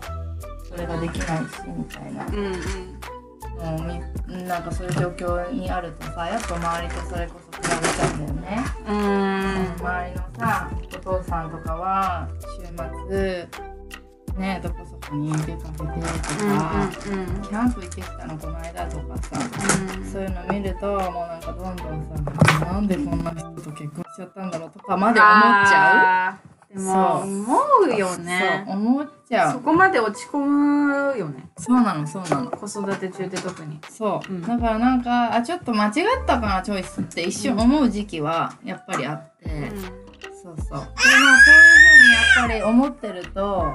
[0.67, 1.43] それができないし
[1.75, 2.25] みたいな。
[3.59, 8.63] もうみなんかそういう状況にあるとさやっぱ周りとそれこそ比べちゃうんだよね。
[8.87, 8.95] うん。
[9.79, 12.67] 周りのさお父さんとかは週
[13.09, 13.68] 末
[14.39, 15.91] ねどこそこに出かけてとか、
[17.11, 19.39] うんキャンプ行ってきたのこの間とかさ
[20.11, 27.29] そういうの見るともうなんかどんどんさなんでこんな人と結婚しちゃったんだろうとかまで思っちゃゃうでもそう。
[27.29, 28.65] 思うよう、ね。
[28.67, 31.49] そう思っちゃそうこまで落ち込むよね。
[31.57, 32.51] そうなのそうなの。
[32.51, 33.79] 子育て中って特に。
[33.89, 34.41] そう、うん。
[34.43, 35.93] だからなんかあちょっと間違っ
[36.27, 39.49] たかなチョイスって一瞬思う時期はやっぱりあって、
[40.43, 40.67] そうそう。
[40.67, 40.85] でまあそういう
[41.87, 43.73] ふうにやっぱり思ってると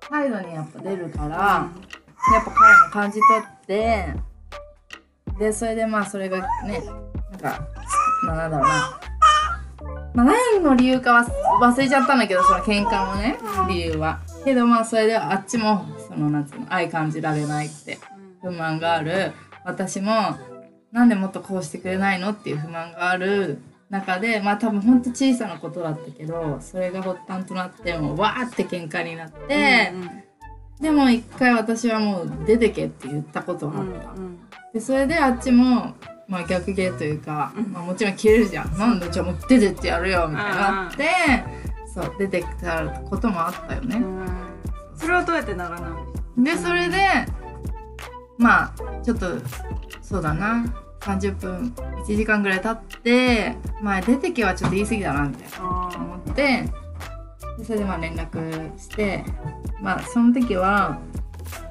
[0.00, 4.14] 態度にやっぱ出るから、やっぱ彼も感じ取って
[5.38, 6.82] でそれでまあそれがね
[7.30, 7.66] なんか
[8.26, 9.00] なんだろうな。
[10.14, 11.26] まあ何の理由かは
[11.60, 14.20] 忘れちゃったんだけどその喧嘩のね理由は。
[14.44, 17.98] けどまあそれであっちもそのなんつうの愛感じられないって
[18.42, 19.32] 不満がある。
[19.64, 20.12] 私も
[20.90, 23.58] なんでもっとこうしてくれないのっていう不満がある。
[23.90, 29.92] 中でまあ多分ほんと小さなことだったけどそれが発端となってもうわーって喧嘩になって、
[30.80, 34.14] でも一回私はもう出てけって言ったことがあった、
[34.74, 35.94] でそれであっちも、
[36.28, 41.08] まあ、逆ゲーというか、まあ、もちろん切れるじゃん、なんでじゃあもう出てってやるよみたいになって、
[41.94, 44.02] そう出てきたこともあったよね、
[44.94, 45.88] それはどうやってならな
[46.38, 46.98] いでそれで
[48.36, 49.26] まあちょっと
[50.00, 50.64] そうだな
[51.08, 51.74] 30分
[52.06, 55.68] 1時間ぐらい経ってまあ出てけはちょっと言い過ぎだなみたいな。
[55.96, 56.64] 思って
[57.58, 59.24] でそれでまあ連絡して
[59.80, 61.00] まあその時は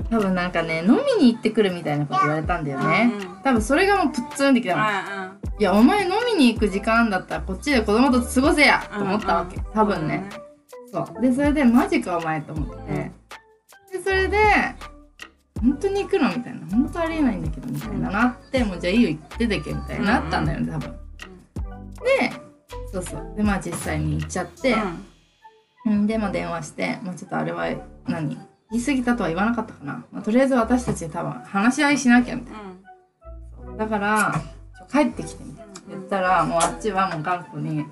[0.10, 3.42] 多分なんかね飲みに行ってくるみたいなこと言われたんだよね、うんうん。
[3.44, 4.84] 多分それがもうプッツンってきたの、
[5.60, 10.28] いやお前飲みに行く時間だったらこっちで子供と過ごせやと思ったわけ、多分ね、
[10.92, 13.12] そうでそれでマジかお前と思って、
[13.92, 14.38] でそれで
[15.62, 16.68] 本当に行くのみたいな。
[16.72, 20.98] 本当ありえないんだけどみたいななって、もうじゃあいいよ出てけみたいになったんだよね多分、で
[22.92, 23.34] そうそう。
[23.36, 24.76] でまあ実際に行っちゃって、
[25.86, 27.68] うん、でも電話して、まあ、ちょっとあれは
[28.08, 28.38] 何？
[28.72, 33.78] 言い過ぎたとは言わなかったかな、まあ、とりあえず私たちで多分話し合いしなきゃみたいな。
[33.78, 34.42] だから
[34.78, 35.74] ちょ帰ってきてみたいな。
[35.90, 37.86] 言ったらもうあっちはもう頑固に「い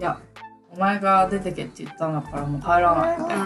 [0.00, 0.20] や
[0.70, 3.44] お前が出てけって言ったんだからもう帰らない」みたいな。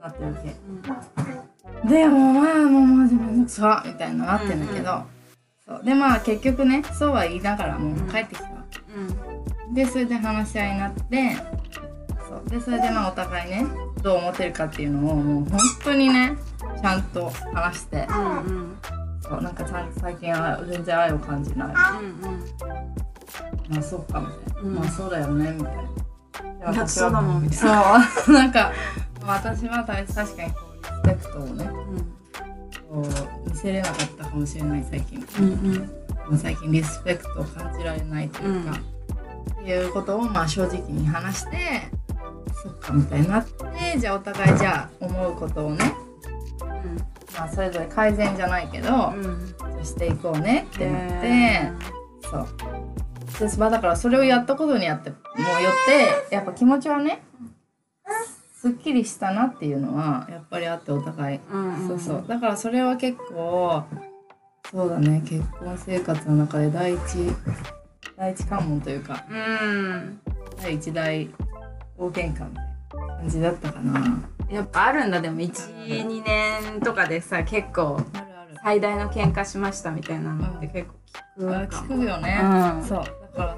[0.00, 1.49] なってるわけ
[1.88, 5.02] でもうお前はもうマジめんどくさみたいななってんだけど、
[5.66, 8.44] そうでまあ結局ねそうは言いながらもう帰ってきた。
[8.44, 8.80] わけ
[9.72, 11.36] でそれで話し合いになって
[12.28, 13.66] そうでそれでまあお互いね
[14.02, 16.36] どう思ってるかっていうのをもう本当にね
[16.80, 18.08] ちゃんと話して。
[19.22, 21.68] そうなんかちゃんと最近は全然愛を感じない。
[21.68, 22.00] ま
[23.78, 24.74] あそうかみたいな、うん。
[24.74, 25.76] まあそうだよねみたい
[26.74, 26.88] な。
[26.88, 27.42] そうだもん。
[27.44, 28.72] みたいなそうなんか
[29.24, 30.69] 私は確かにこう
[31.04, 31.70] リスペクトをね
[32.88, 33.02] こ
[33.46, 35.18] う見せれなかったかもしれない最近。
[35.20, 41.56] もう最近リスペクトを感じられないというか、っていうことをまあ正直に話して
[42.62, 45.92] そっかみたいになってじゃあお互いじゃあ思うことをね、
[47.34, 49.14] まあ、それぞれ改善じゃないけど、じゃ
[49.80, 51.72] あしていこうねってなって、
[52.22, 52.48] そう。
[53.48, 57.22] でまあだからそれをやったことによってもうよってやっぱ気持ちはね
[58.60, 61.40] すっきりしたなっていうのはやっぱりあってお互い。
[61.88, 62.24] そうそう。
[62.28, 63.82] だからそれは結構
[64.70, 65.22] そうだね。
[65.24, 67.00] 結婚生活の中で第一
[68.18, 69.24] 第一関門というか
[70.60, 71.30] 第一大
[71.96, 74.22] 大喧嘩みたいな感じだったかな。
[74.50, 75.22] やっぱあるんだ。
[75.22, 77.98] でも12年とかでさ結構
[78.62, 80.94] 最大の喧嘩しましたみたいなのって結構
[81.38, 82.46] 聞く聞くよね、う
[82.84, 82.84] ん。
[82.84, 82.98] そう。
[82.98, 83.56] だから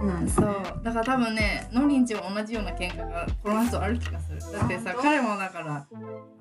[0.00, 0.44] うなんだそう。
[0.82, 4.40] だから多分ねノリンチも同じような喧嘩がこの後ある気がする。
[4.40, 5.86] だってさ彼もだから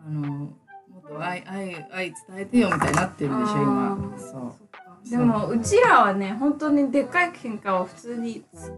[0.06, 0.56] あのも
[1.00, 4.14] っと愛愛愛伝えてよみたいになってるでしょ今。
[4.18, 4.56] そ
[5.06, 5.10] う。
[5.10, 5.60] でもう。
[5.60, 8.72] ちらはね本当にでっかい喧嘩を普通につ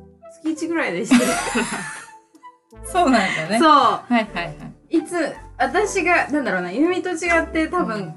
[0.44, 1.32] 月1ぐらいでしてる。
[1.32, 3.60] かそうなんだね。
[3.60, 4.56] ら、そはいはいはい。
[4.98, 5.16] ういつ
[5.58, 8.14] 私がなんだろうなゆみと違って多分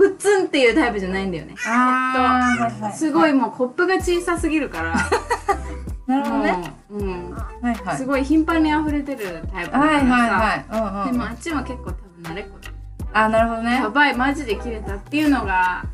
[0.00, 1.54] プッツンっていうタイプじゃないんだよね。
[1.66, 2.92] あーはいはい。
[2.94, 4.94] すごいもうコップが小さすぎるから。
[6.08, 6.52] なるほどね。
[6.88, 7.96] もう、うん、はいはい。
[7.98, 10.64] すごい頻繁に溢れてるタイプだからさ、はいはいはい。
[10.70, 12.70] うんうんでもあっちは結構多分慣れっこだ
[13.12, 13.74] あなるほどね。
[13.74, 15.84] やばいマジで切れたっていうのが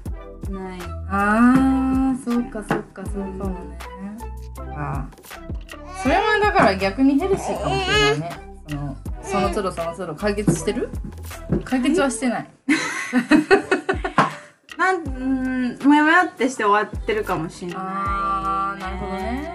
[0.48, 0.78] ない。
[1.10, 3.78] あーそうかそうかそうかもね。
[4.76, 6.02] あー。
[6.02, 8.30] それはだから逆にヘルシーかもしれないね。
[8.68, 10.90] そのその都度その都度解決してる？
[11.64, 12.46] 解決はしてない
[14.76, 17.76] なんうんもやもやってして終わってるかもしれない。
[17.78, 19.54] あーなるほどね。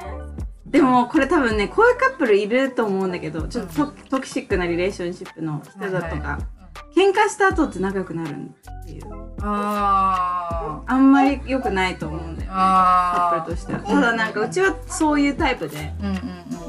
[0.66, 6.62] でもこれ多分ねこういうカップルいると思うんだけどちょっとト,、トキシックなリレーションシップの人だとか、はい
[6.96, 9.04] 喧嘩した後って仲良くなるっていう。
[9.42, 10.92] あー。
[10.92, 13.80] あんまり良くないと思うんだよねカッあプルとしては。
[13.80, 16.22] ただなんかうちはそういうタイプでうんうんうん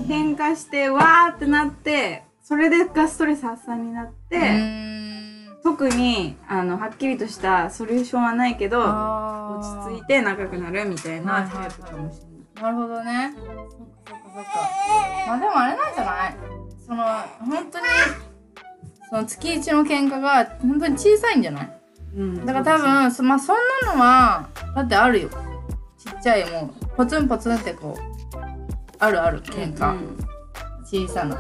[0.06, 4.36] 喧嘩してわーってなってそれでがストレス発散になって、
[5.62, 12.62] 特にあのはっきりとしたソリューションはないけど落ち着いて仲良くなるみたいなタイプかもしれない。
[12.62, 13.34] なるほどね。
[13.36, 14.50] そっかそっかそっか。
[15.28, 16.36] まあでもあれなんじゃない？
[16.86, 17.04] その
[17.46, 17.84] 本当に
[19.08, 21.80] その月一の喧嘩が本当に小さいんじゃない？
[22.16, 25.28] うんだから多分そまあそんなのはだってあるよ。
[25.98, 28.00] ちっちゃいもうポツンポツンってこう
[28.98, 29.96] あるある喧嘩、
[30.84, 31.36] 小さな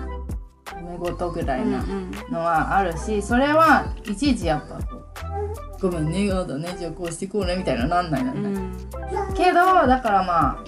[1.02, 1.84] 夢事ぐらいな
[2.30, 5.02] のはあるしそれはいちいちやっぱこ
[5.82, 8.62] うごめんねやだねじゃあこうしてこうねみたいななんないなんない。
[9.34, 10.64] けどだからまあ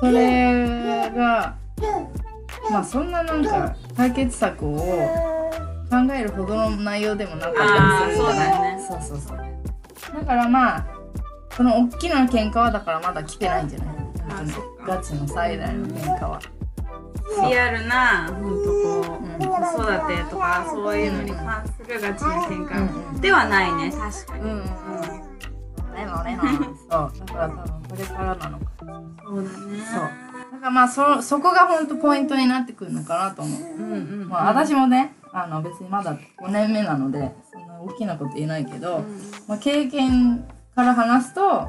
[0.00, 1.56] それが
[2.70, 8.76] まあそんななんか解決策を考えるほどの内容でもなかったりするじゃない？
[8.76, 8.84] ね。
[8.88, 9.38] そうそうそう。
[10.20, 10.86] だからまあ
[11.56, 13.96] その大きな喧嘩はだからまだ来てないんじゃない？
[14.86, 16.40] ガチの最大の喧嘩は
[17.48, 18.62] リアルなほん。
[18.62, 23.90] とこう、うん子育てとかそういうのに関するガチな喧嘩ではないね。
[23.92, 24.50] 確かに、うん。
[24.50, 24.62] うん。
[25.94, 26.42] ねのねの
[27.12, 28.84] そうだから多分これからなのかそ
[29.34, 29.48] うだね
[29.92, 30.00] そう
[30.52, 33.92] だからまあそそこが本当ポイントになってくるのかなと思ううん。
[33.92, 34.28] うん。
[34.28, 37.66] まあ、私もねあの別にまだ5年目なのでそん。
[37.66, 39.04] な大きなこと言えないけど、
[39.46, 41.68] まあ、経験から話すとやっ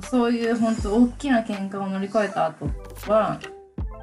[0.00, 2.66] ぱそういう本当大きな喧嘩を乗り越えた後
[3.10, 3.38] は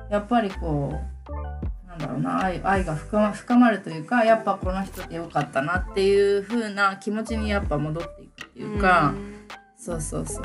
[0.10, 9.14] やっぱりこうなんだろうな愛愛が深ま深まるというかやっぱこの人でよかったなっていう風な気持ちにやっぱ戻っていくっていうか、
[9.78, 10.44] そうそうそう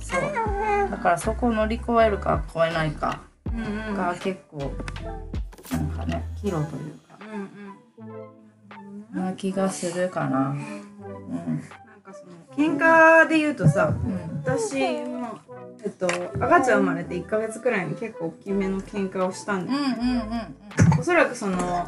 [0.00, 4.72] そうだからそこを乗り越えるか越えないかうんうんうんが結構
[5.72, 7.16] なんかね岐路というか。
[9.16, 10.50] な気がするかな。
[10.50, 10.58] うん。
[10.58, 11.60] なん
[12.04, 14.42] かその喧嘩で言うとさうん。
[14.44, 14.74] 私
[15.06, 15.15] も
[15.86, 16.08] えっと
[16.44, 21.86] 赤ちゃん生まれて1ヶ月くらいに結構大きめの喧嘩をしたんでうんうんうんおそらくその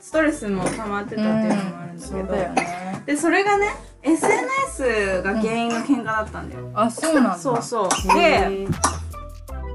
[0.00, 3.02] ストレスも溜まってたっていうのもあるんだけど、そうだよね。
[3.06, 3.68] でそれがね
[4.02, 7.36] SNS が原因の喧嘩だったんだよ、あ、そうなんだ。
[7.36, 8.18] そうそう。
[8.18, 8.68] へで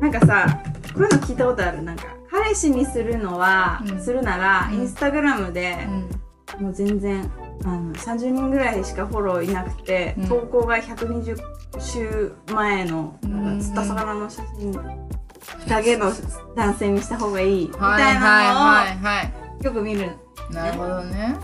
[0.01, 0.61] なんかさ
[0.93, 1.83] こういうの聞いたことある。
[1.83, 4.01] なんか彼氏にするのは、うん。
[4.01, 4.79] するなら、うん。
[4.79, 5.77] インスタグラムで
[6.59, 6.63] う、ん。
[6.65, 7.31] もう全然
[7.65, 10.27] あの30人ぐらいしかフォローいなくて、うん。
[10.27, 11.37] 投稿が120
[11.79, 13.17] 週前の
[13.59, 14.71] 釣った魚の写真
[15.67, 16.11] だけの
[16.55, 20.11] 男性にした方がいいみたはいなのをよく見る。
[20.51, 20.53] い。
[20.53, 21.35] なるほどね。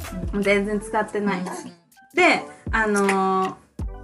[0.42, 1.46] 全然使ってない、うん。
[1.46, 3.56] であのー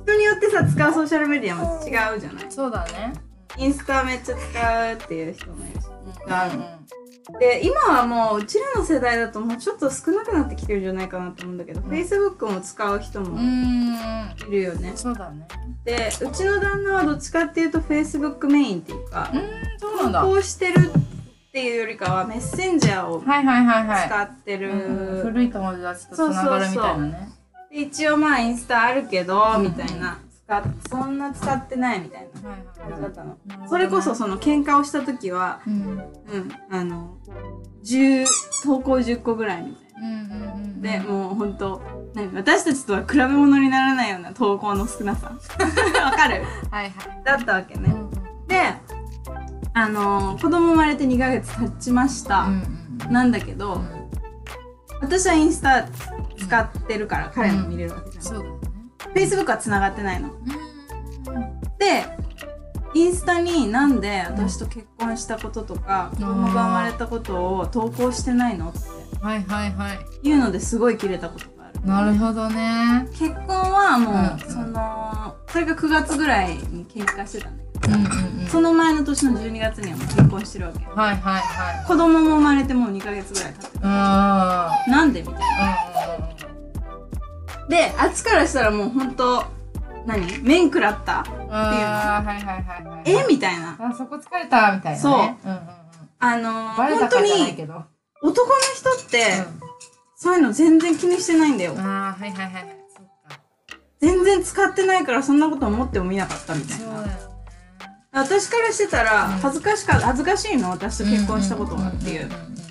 [0.06, 2.45] 人によってさ使うソーシャルメディアも違うじゃない。
[2.49, 3.13] そうだね。
[3.58, 5.88] インスタめっちゃ使うっていう人もいるし。
[5.88, 7.04] うん
[7.39, 13.39] で今はもううちらの世代だともうちょっと少なくなってきてるんじゃないかなと思うんだけど、ん Facebook も使う人も。
[14.47, 15.47] いるよね、そうだね。
[15.83, 20.21] でうちの旦那はどっちかっていうと Facebook メインっていうかうーん、そうなんだ。
[20.21, 24.07] 投稿してるっていうよりかはメッセンジャーをはいはいはいはい。
[24.07, 27.29] 使ってる、うん古い友達とつながるみたいなね。
[27.71, 33.67] で一応まあインスタあるけど、うんみたいな使っそんな使ってないみたいなはい感じだったの、なるほどね。
[33.69, 35.73] それこそその喧嘩をした時はうん。
[35.73, 36.03] うん
[36.69, 37.17] あの
[37.84, 38.25] 10
[38.63, 40.08] 投稿10個ぐらいみたいな。
[40.08, 40.81] うんうんうん。
[40.81, 41.81] で、もうほんと
[42.13, 45.31] 何私たちとは比べ物にならないような投稿の少なさ。
[46.03, 46.43] わかる？
[46.71, 46.91] はいはい。
[47.23, 48.10] だったわけね、うん
[48.47, 48.62] で
[49.73, 52.63] あのー子供生まれて2ヶ月経ちました、うん
[53.12, 53.81] なんだけど、
[55.01, 55.86] 私はインスタ
[56.38, 58.54] 使ってるから彼も見れるわけじゃん、そうだよね。
[59.15, 60.30] Facebook は繋がってないの。
[60.30, 61.78] うん。
[61.80, 62.06] で
[62.93, 68.80] インスタになんで私と結婚したこととか、子供が生まれたことを投稿してないのって。
[69.21, 70.28] はいはいはい。
[70.28, 71.82] いうのですごい切れたことがある。
[71.86, 73.06] なるほどね。
[73.12, 74.49] 結婚はもう、うん。
[74.49, 78.47] そのそれが9月ぐらいに喧嘩してたんだけど、うんうんうん。
[78.47, 80.86] その前の年の12月にはもう結婚してるわけ。
[80.86, 81.86] はいはいはい。
[81.86, 83.82] 子供も生まれてもう2ヶ月ぐらい経ってる。
[83.84, 85.41] あなんでみたいな。
[85.41, 85.94] ー
[87.69, 89.43] であっちからしたらもうほんと
[90.06, 90.39] 何？
[90.43, 91.25] 面食らった？
[91.28, 93.01] うんうんあーはいはいはいはい。
[93.06, 93.25] え？
[93.28, 93.78] みたいな。
[93.80, 94.97] あそこ疲れたみたいなね。
[94.99, 95.13] そう。
[95.13, 95.60] うんうんうん。
[96.19, 97.32] あのー本当に
[98.21, 99.23] 男の人って、
[100.15, 101.73] そういうの全然気にしてないんだよ。
[101.73, 102.75] うんああはいはいはい。
[102.95, 103.39] そっか。
[103.99, 107.01] 全然使ってないからそんなこと思ってもみなかったみたいな。
[107.04, 107.17] ね。
[108.12, 112.10] 私からしてたらうん恥ずかしか恥ずかしいの私と結婚したことがって。
[112.12, 112.64] いううん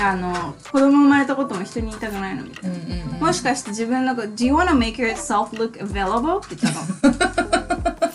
[0.00, 2.76] あの子供生まれたことも人に言いたくないのみたいな。
[2.76, 3.20] うんうんうん。
[3.20, 6.44] もしかして自分のこと Do you wanna make yourself look available?
[6.44, 8.10] って言ったの。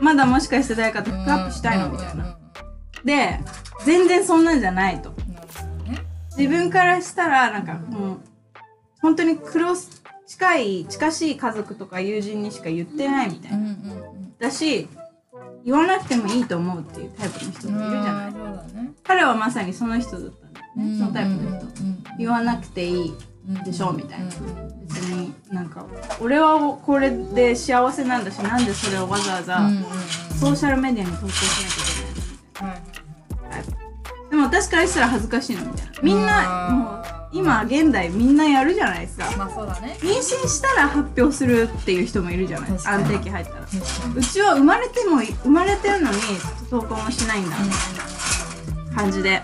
[0.02, 2.36] まだもしかして誰かとフックアップしたいのみたいな。
[3.04, 3.40] で
[3.84, 5.14] 全然そんなんじゃないと。
[6.36, 8.20] 自分からしたらなんかもう
[9.00, 13.56] 本当にクロス近い近しい家族とか友人にしか言ってないみたいな。
[13.56, 14.38] うんうんうん。
[14.38, 14.88] だし
[15.64, 18.34] 言わなくてもいいと思うっていうタイプの人もいるじゃない。
[18.74, 18.92] ね。
[19.04, 20.39] 彼はまさにその人だっ
[20.76, 21.66] ねそのタイプの人。
[22.18, 23.14] 言わなくていい
[23.64, 23.92] でしょ？
[23.92, 24.26] みたいな。
[24.26, 25.86] 別になんか
[26.20, 29.70] 俺はこれで幸せなんだしなんでそれをわざわざ
[30.38, 31.34] ソーシャルメディアに投稿し
[32.58, 32.80] なきゃいけないの？
[32.80, 33.62] みたい。
[33.62, 33.70] な
[34.30, 35.92] でも私からしたら恥ずかしいのみたいな。
[36.02, 36.78] みんなうん。
[36.78, 39.30] もう今現代みんなやるじゃないですか。
[39.36, 39.96] まあそうだね。
[40.00, 43.04] 妊娠したら発表するっていう人もいるじゃない確かに。
[43.04, 43.60] 安定期入ったら。
[44.16, 46.16] うちは生まれても生まれてるのに
[46.68, 47.56] 投稿もしないんだ
[48.94, 49.42] 感じで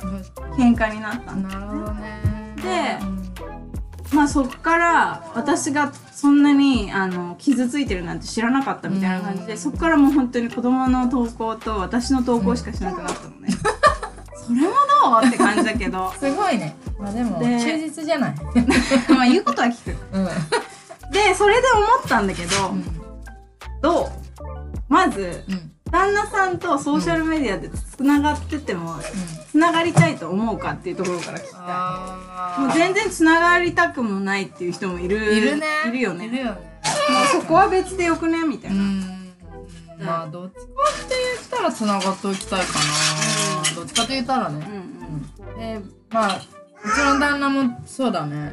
[0.57, 1.49] 喧嘩になったんだ。
[1.49, 2.55] なるほどね。
[2.63, 2.99] で
[4.15, 9.59] まあそっから私がそんなにあの傷ついてるなんて知らなかったみたいな感じで、うん。
[9.59, 13.49] そっからもう本当に子供の投稿と私の投稿しかしなくなったのね、
[14.47, 14.69] それも
[15.21, 15.29] どう？
[15.29, 16.13] って感じだけど。
[16.19, 16.77] すごいね。
[16.99, 18.35] まあでもで忠実じゃない？
[19.13, 19.97] まあ言うことは聞く。
[20.13, 20.25] うん。
[21.13, 22.51] でそれで思ったんだけど、
[23.83, 24.09] どう？
[24.89, 28.97] まずうん旦那さんとソーシャルメディアでつながってても
[29.51, 31.61] つながりたいと思うかっていうところから聞きたい。
[31.63, 35.67] あもう全然つながりたくもないっていう人もいるいるね。
[35.89, 36.27] いるよね。
[36.27, 36.61] いるよね。
[37.33, 39.01] そこは別でよくねみたいうな、ん。
[39.99, 40.65] まあどっちかっ
[41.09, 42.79] て言ったらつながっておきたいか
[43.71, 43.75] な。
[43.75, 44.67] どっちかって言ったらね。
[44.69, 45.55] うん。
[45.55, 45.59] うん。
[45.59, 45.81] で
[46.11, 46.41] まあう
[46.95, 48.53] ちの旦那もそうだね。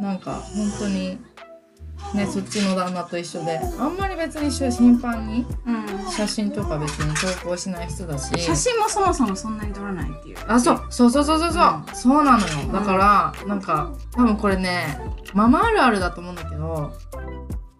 [0.00, 1.18] なんか本当に
[2.14, 3.58] ねそっちの旦那と一緒で。
[3.78, 5.46] あんまり別に頻繁に？
[5.66, 6.10] うん。
[6.10, 8.38] 写真とか別に投稿しない人だし。
[8.38, 10.36] 写真もそもそもそんなに撮らないっていう。
[10.46, 10.86] あそう。
[10.90, 12.72] そうそうそうそうそう、うそうなのよ。
[12.72, 14.98] だからなんか多分これね
[15.32, 16.92] ママあるあるだと思うんだけど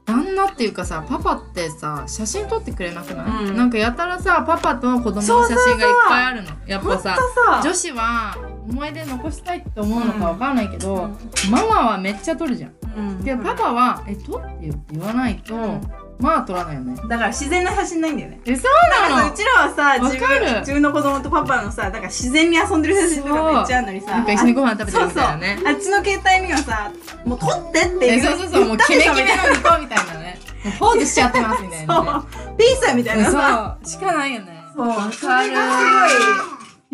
[0.05, 3.57] 旦那っていうかさパパってさ写真撮ってくれなくない、うん。
[3.57, 6.51] なんかやたらさパパと子供の写真がいっぱいあるの。
[6.67, 7.17] やっぱさ
[7.63, 8.37] 女子は
[8.69, 11.51] 思い出残したいって思うのかわかんないけど、うん。
[11.51, 12.75] ママはめっちゃ撮るじゃん。
[12.97, 13.25] うん。
[13.25, 15.93] けどパパは「え撮ってよ」って言わないと、ん。
[16.19, 16.95] まあ撮らないよね。
[17.09, 18.41] だから自然な写真ないんだよね。
[18.45, 19.29] えそうなの？
[19.29, 25.57] さうちらはさ自分自分の子供とパパのさだから自然に遊んでる写真とかめっちゃあるのにさなんか一緒にご飯食べてるみたいなね。
[25.57, 25.75] そうそう。
[25.75, 26.93] あっちの携帯にはさ
[27.25, 28.65] もう撮ってっていうえそうそうそう。
[28.67, 30.39] もうキメキメのニコみたいなね。
[30.79, 32.11] ポーズしちゃってますみたいなね。
[32.57, 33.77] ピースみたいなさ。
[33.83, 33.91] そう。
[33.91, 34.63] しかないよね。
[34.77, 34.89] そう。
[34.89, 35.13] わかる。
[35.13, 35.33] すご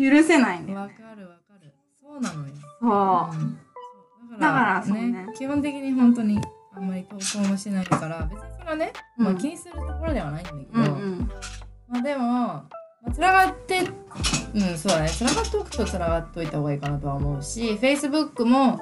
[0.05, 0.75] い許せないね。
[0.75, 1.71] わかるわかる。
[2.01, 2.53] そうなのよ。
[2.81, 2.87] そ
[3.31, 3.35] う。
[3.35, 3.53] うん。
[3.55, 3.61] だ
[4.39, 5.27] からそうね。
[5.37, 6.39] 基本的に本当に
[6.75, 11.31] あんまり投稿もしないから別にそれはね、まあ、うん気にするところではないんだけど、うんうん。
[11.87, 12.65] まあでも、ま
[13.07, 13.79] あ、つながって
[14.53, 15.09] うんそうだね。
[15.09, 18.79] つながっておくとつながっておいた方がいいかなとは思うし Facebook も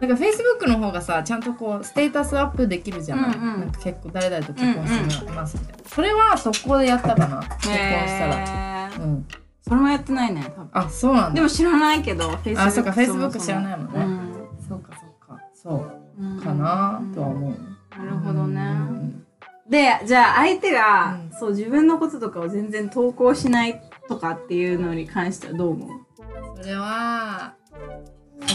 [0.00, 3.60] なんか Facebook の方がさちゃんとこうステータスアップできるじゃない、うんうん。
[3.60, 9.26] なんか結構誰々と結婚してますみたいな、それは速攻でやったかな結婚したら、うん。
[9.62, 10.70] それもやってないね多分。
[10.72, 11.34] あそうなんだ。
[11.34, 13.44] でも知らないけど Facebook あそうか Facebook そもそも。
[13.44, 13.92] 知らないもんね。
[13.94, 14.15] うん
[15.68, 17.50] そうかなとは思う、
[17.98, 18.60] なるほどね。
[18.62, 19.26] うん。
[19.68, 21.38] でじゃあ相手が、うん。
[21.38, 25.88] そう自分のこととかを全然投稿しないとかっていうのに関してはどう思う？
[26.56, 27.54] それは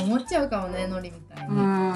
[0.05, 1.93] 思っちゃうかもねノリみたいに、うん。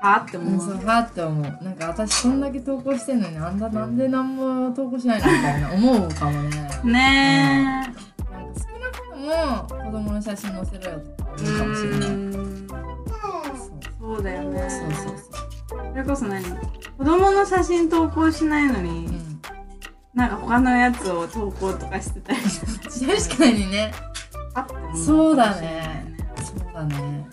[0.00, 0.44] あってう。
[0.44, 1.42] ん、思そううはって思う。
[1.42, 6.50] なんか私そんだけ投稿してんのにあんだなんで何も投稿しないのみたいな思うかもね。
[6.84, 8.00] ねなんか
[8.58, 12.68] 少なくとも子供の写真載せろよとかえ思うかもしれない、うん
[14.08, 14.70] そうそうだよね。
[14.70, 15.16] そうそう
[15.68, 16.42] それこそ何？
[16.96, 19.40] 子供の写真投稿しないのに、そう、うん、
[20.14, 22.38] なんか他のやつを投稿とかしてたり。
[22.40, 22.60] し
[23.06, 23.92] て確かにね。
[24.54, 26.16] あそうだね。
[26.42, 27.28] そうだね。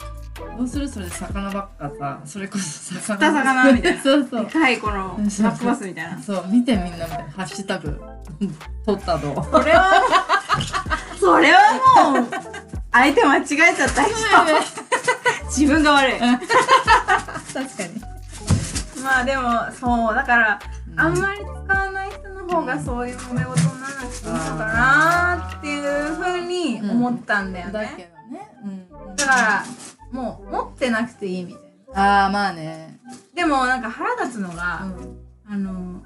[0.58, 0.88] どうする？
[0.90, 2.22] それで魚ばっかさ。
[2.26, 3.18] それこそ魚。
[3.20, 4.02] た魚みたいな。
[4.04, 4.46] そうそう。
[4.46, 5.46] でかいこのブそう。
[5.46, 6.22] ラックバスみたいな。
[6.22, 7.32] そう見てみんなみたいな。
[7.32, 8.02] ハッシュタグ。
[8.86, 9.36] 取ったどう？
[9.50, 10.04] それは
[11.18, 12.28] それはもう
[12.92, 14.14] 相手間違えちゃった人
[15.48, 16.20] 自分が悪い。
[16.20, 18.02] 確かに。
[19.04, 20.60] まあでもそうだから、
[20.98, 28.58] あんまり使わない人の方がそういう揉め事にならなくていいのかなっていうふうに思ったんだよね、だけどね。
[28.64, 29.16] うん。
[29.16, 29.66] だから
[30.12, 31.62] もう持ってなくていいみたい
[31.94, 33.00] ああまあね。
[33.04, 34.82] なでもなんか腹立つのが、
[35.48, 36.04] あの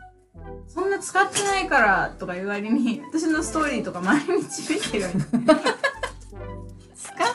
[0.68, 5.06] そんな使ってないからとか言う割に私のストーリーとか毎日見てる
[6.96, 7.28] 使っ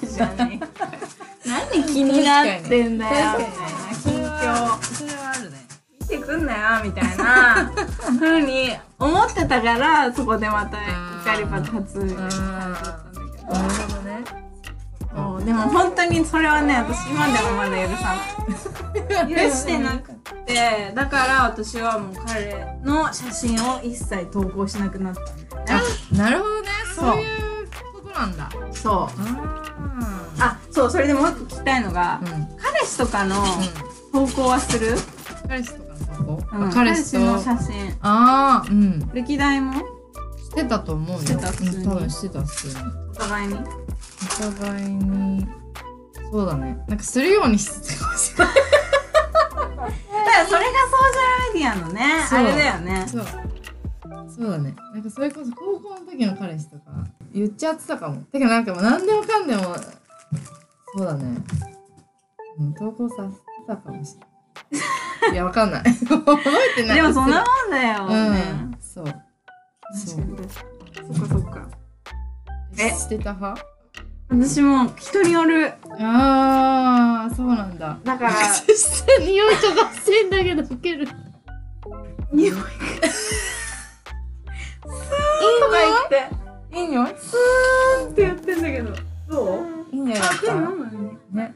[0.00, 0.60] てんじゃね
[1.46, 3.12] 何気になってんだよ。
[3.38, 3.70] みたいな
[4.02, 5.66] 近況それはあるね
[6.00, 7.72] 見てくんなよみたいな
[8.18, 10.78] ふうに思ってたからそこでまた
[11.24, 14.24] 怒り爆発したんだけどなるほどね。
[15.12, 20.12] そうでも本当にそれはね私今でもまだ許さない許してなく
[20.46, 25.24] てだから私はもう彼の写真を一切投稿しなくなったん
[25.64, 26.18] だよね。
[26.18, 26.68] なるほどね。
[26.94, 27.16] そうそう
[28.10, 28.50] いうなんだ。
[28.72, 28.92] そう。
[28.92, 29.08] あ
[30.38, 32.28] あそうそれでもう一個聞きたいのが、うん。
[32.58, 33.36] 彼氏とかの
[34.12, 34.96] 投稿はする、
[35.46, 36.70] 彼氏とかのとこうん。
[36.70, 37.18] 彼氏と？
[37.20, 37.96] の写真。
[38.02, 39.10] ああうん。
[39.12, 39.74] 歴代も？
[40.38, 41.18] してたと思うよ。
[41.20, 41.76] してた普通に。
[41.76, 42.74] うん多分してた普通に。
[43.10, 43.54] お互いに？
[43.54, 45.46] お互いに
[46.30, 46.78] そうだね。
[46.88, 52.00] なんかするようにしてたかもしれないだからそれがソーシャルメディアのね
[52.30, 53.06] あれだよね。
[53.08, 53.26] そう
[54.40, 54.74] そうだね。
[54.94, 56.84] なんかそれこそ高校の時の彼氏とか
[57.34, 58.22] 言っちゃってたかも。
[58.22, 59.62] てかなんかもう何でもかんでも
[60.96, 61.36] そうだね。
[62.58, 65.32] うん投稿させてたかもしれない。
[65.34, 65.82] いやわかんない。
[65.82, 66.34] 覚
[66.72, 66.96] えてない。
[66.96, 69.04] でもそんなもんだようね、んそう。
[69.94, 71.18] そう確かに。
[71.18, 71.68] そっかそっか。
[72.78, 73.62] えしてた派？
[74.30, 75.74] 私も人による。
[76.00, 77.98] ああそうなんだ。
[78.02, 78.32] だから。
[79.20, 81.06] 匂いとかしてんだけどウケる。
[82.32, 82.50] 匂い。
[82.52, 82.56] が
[85.58, 85.76] とか
[86.10, 86.30] 言っ
[86.70, 87.06] ていい匂い？
[87.18, 88.94] スーンってやってんだけど
[89.28, 89.94] どう？
[89.94, 90.98] いい匂いあでもたなんだろ
[91.32, 91.54] うねね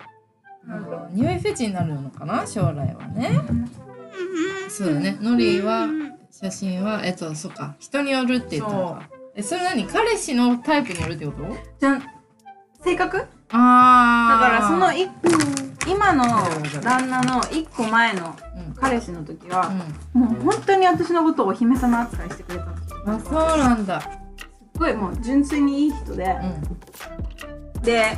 [1.12, 2.46] 匂いフェチになるのかな？
[2.46, 3.40] 将来はね。
[4.68, 5.18] そうだね。
[5.20, 5.86] ノリは
[6.30, 7.76] 写真はえっとそっか。
[7.78, 9.02] 人によるって言ったのか。
[9.36, 9.86] えそれ何？
[9.86, 11.44] 彼氏のタイプによるってこと？
[11.80, 12.02] じゃん。
[12.82, 13.18] 性格？
[13.18, 13.26] だ
[13.56, 15.08] ああからその一
[15.86, 16.24] 今の
[16.82, 19.70] 旦那の一個前のうん彼氏の時は、
[20.14, 24.00] うもう本当に私のことをお姫様扱いしてくれたんですよんあそうなんだ。
[24.00, 24.10] すっ
[24.78, 26.24] ごいもう純粋にいい人で。
[26.24, 27.82] う、ん。
[27.82, 28.16] で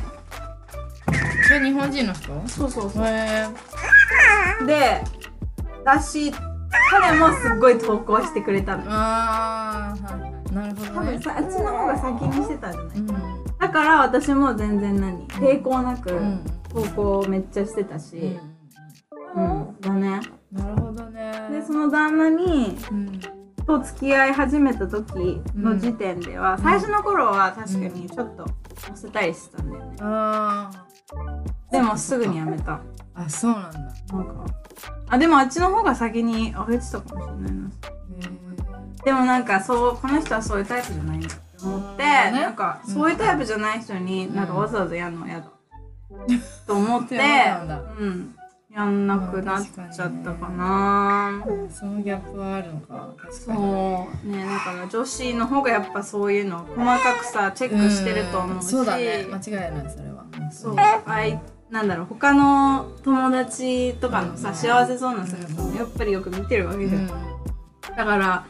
[1.47, 2.47] それ日本人の人？
[2.47, 3.05] そうそうそう。
[4.65, 5.01] で
[5.85, 6.31] だし
[6.89, 8.83] 彼もすっごい投稿してくれたの。
[8.85, 11.11] よああはいなるほ多どね。
[11.11, 12.97] 分さあっちの方が先にしてたんじゃない？
[12.97, 13.07] うん。
[13.59, 15.27] だから私も全然何？
[15.27, 16.43] 抵抗なくうん。
[16.69, 18.37] 投稿めっちゃしてたし。
[19.35, 19.61] うん。
[19.69, 20.21] うん、だね。
[20.51, 21.31] なるほどね。
[21.51, 23.19] でその旦那にうん
[23.67, 28.45] と付き合い始めた時の時点では、最初の頃は確かにちょっと
[28.77, 29.97] 載せたりしてたんだよね。
[29.99, 30.71] あ
[31.69, 32.71] でもすぐにやめた。
[32.71, 32.79] ー
[33.13, 33.79] あそうなんだ。
[34.13, 34.45] なんか。
[35.09, 37.69] あでもあっちの方が先に上げてたかもしれないな。
[39.03, 42.31] でもなんかそうこの人はそういうタイプじゃないんだって思って、ね。
[42.31, 45.51] なんかそういうタイプじゃない人になんかわざわざやるのは嫌だ、
[46.65, 47.19] と思って
[47.99, 48.36] うん
[48.77, 53.15] やんなくなっちゃったかな、そのギャップはあるのか。
[53.31, 58.69] そにうねだから女子の方がやっぱそういうの細かくさチェックしてると思うし、ん。
[58.69, 59.25] そうだね。
[59.31, 60.25] 間違いないそれは。
[60.51, 60.75] そう。
[61.07, 68.45] あいなんだろう他の友達とかのさ、幸せそうな姿もやっぱりよく見てるわけじゃん、だから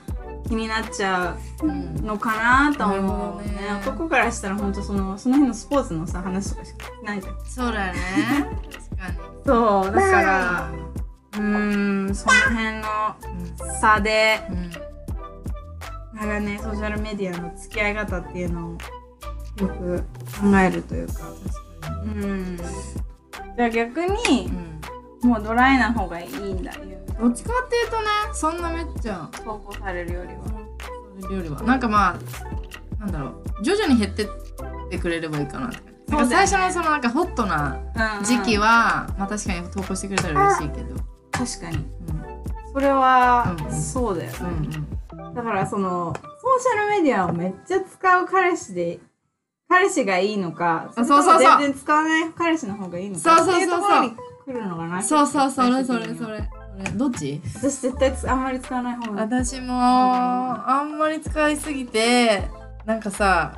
[0.49, 2.35] 気になっちゃうんうのか
[2.69, 3.81] なと思うなるほどね。
[3.81, 7.35] 男からしたら本当そのその辺のスポーツのさ話とかしかないじゃん。
[7.45, 7.99] そうだよね
[9.45, 10.71] そうだから
[11.33, 14.71] うーんその辺の差でうん
[16.19, 18.71] なんかねソーシャルメディアの付き合い方っていうのを
[19.61, 20.03] よく
[20.41, 21.13] 考えるというか
[22.03, 22.57] うん。
[23.55, 24.49] じゃあ逆に
[25.23, 25.29] うん。
[25.29, 26.71] もうドライな方がいいんだ
[27.19, 30.43] どっちかっていうとねそんなめっちゃ投稿されるよりは。
[31.21, 31.61] それよりは。
[31.63, 32.19] なんかま
[32.99, 33.29] あなんだろ
[33.59, 33.63] う。
[33.63, 34.27] 徐々に減ってっ
[34.89, 35.77] てくれればいいかなって
[36.09, 37.77] 最初のそのなんかホットな
[38.23, 40.95] 時期はは、まあ確かに投稿してくれたら嬉しいけど。
[41.31, 41.77] 確かに。
[41.77, 42.73] うん。
[42.73, 44.37] それはうんそうだよね。
[44.41, 46.23] うんだからそのソー
[46.59, 48.99] シャルメディアをめっちゃ使う彼氏で
[49.69, 51.59] 彼氏がいいのかあそうそうそう。
[51.59, 53.59] 全然使わない彼氏の方がいいのかそうそうそうそう。
[53.59, 54.11] っていうところに
[54.45, 56.49] 来るのかなそうそうそれそれそれ。
[56.95, 57.41] どっち？
[57.55, 59.01] 私絶対つあんまり使わない方。
[59.01, 62.47] がいい私もあんまり使いすぎて
[62.85, 63.53] なんかさ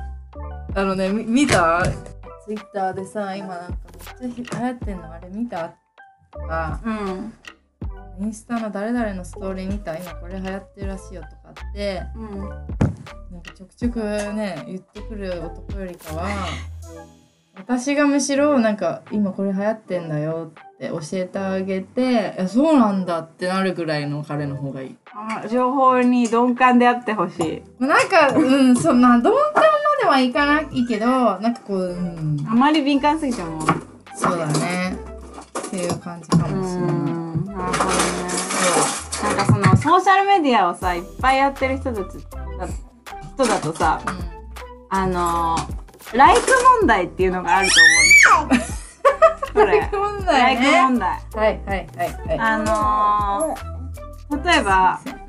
[0.74, 1.82] あのねみ見た？
[2.50, 3.76] ツツイッターでさ今なんか
[4.20, 5.72] めっちゃ流行ってんのあれ見た？
[6.32, 6.80] とか。
[6.84, 7.32] うん。
[8.20, 9.96] インスタの誰々のストーリー見た？
[9.96, 12.02] 今これ流行ってるらしいよとかって。
[12.16, 12.48] うん。
[12.48, 12.56] な
[13.38, 16.28] んかちょくちょくね言ってくる男よりかは
[17.54, 24.96] 私がむしろなんか今これ流行ってんだよって教えてあげてえそうなんだってなるぐらいの彼の方がいい。
[25.14, 27.84] あ情報に鈍感であってほしい。
[27.84, 29.62] なんかうんそんな鈍感ま
[30.00, 33.60] ではいかないけどなんかこう、うん、あまり敏感すぎても。
[34.14, 34.96] そうだね。
[35.66, 36.92] っていう感じかもしれない。
[36.92, 38.30] んなるほどね。
[39.22, 42.18] なんかそのソーシャルメディアをさいっぱいやってる人たち
[42.58, 42.68] だ
[43.34, 44.00] 人だとさ
[44.88, 45.56] あの
[46.14, 46.42] ライク
[46.80, 47.74] 問題っていうのがあると
[48.34, 49.10] 思うんですよ。
[49.52, 49.90] これ。
[49.92, 50.82] 問ライク題ね。
[50.82, 51.08] 問題。
[51.08, 52.38] はいはいはいはい。
[52.38, 53.56] あの
[54.44, 55.19] 例えばうん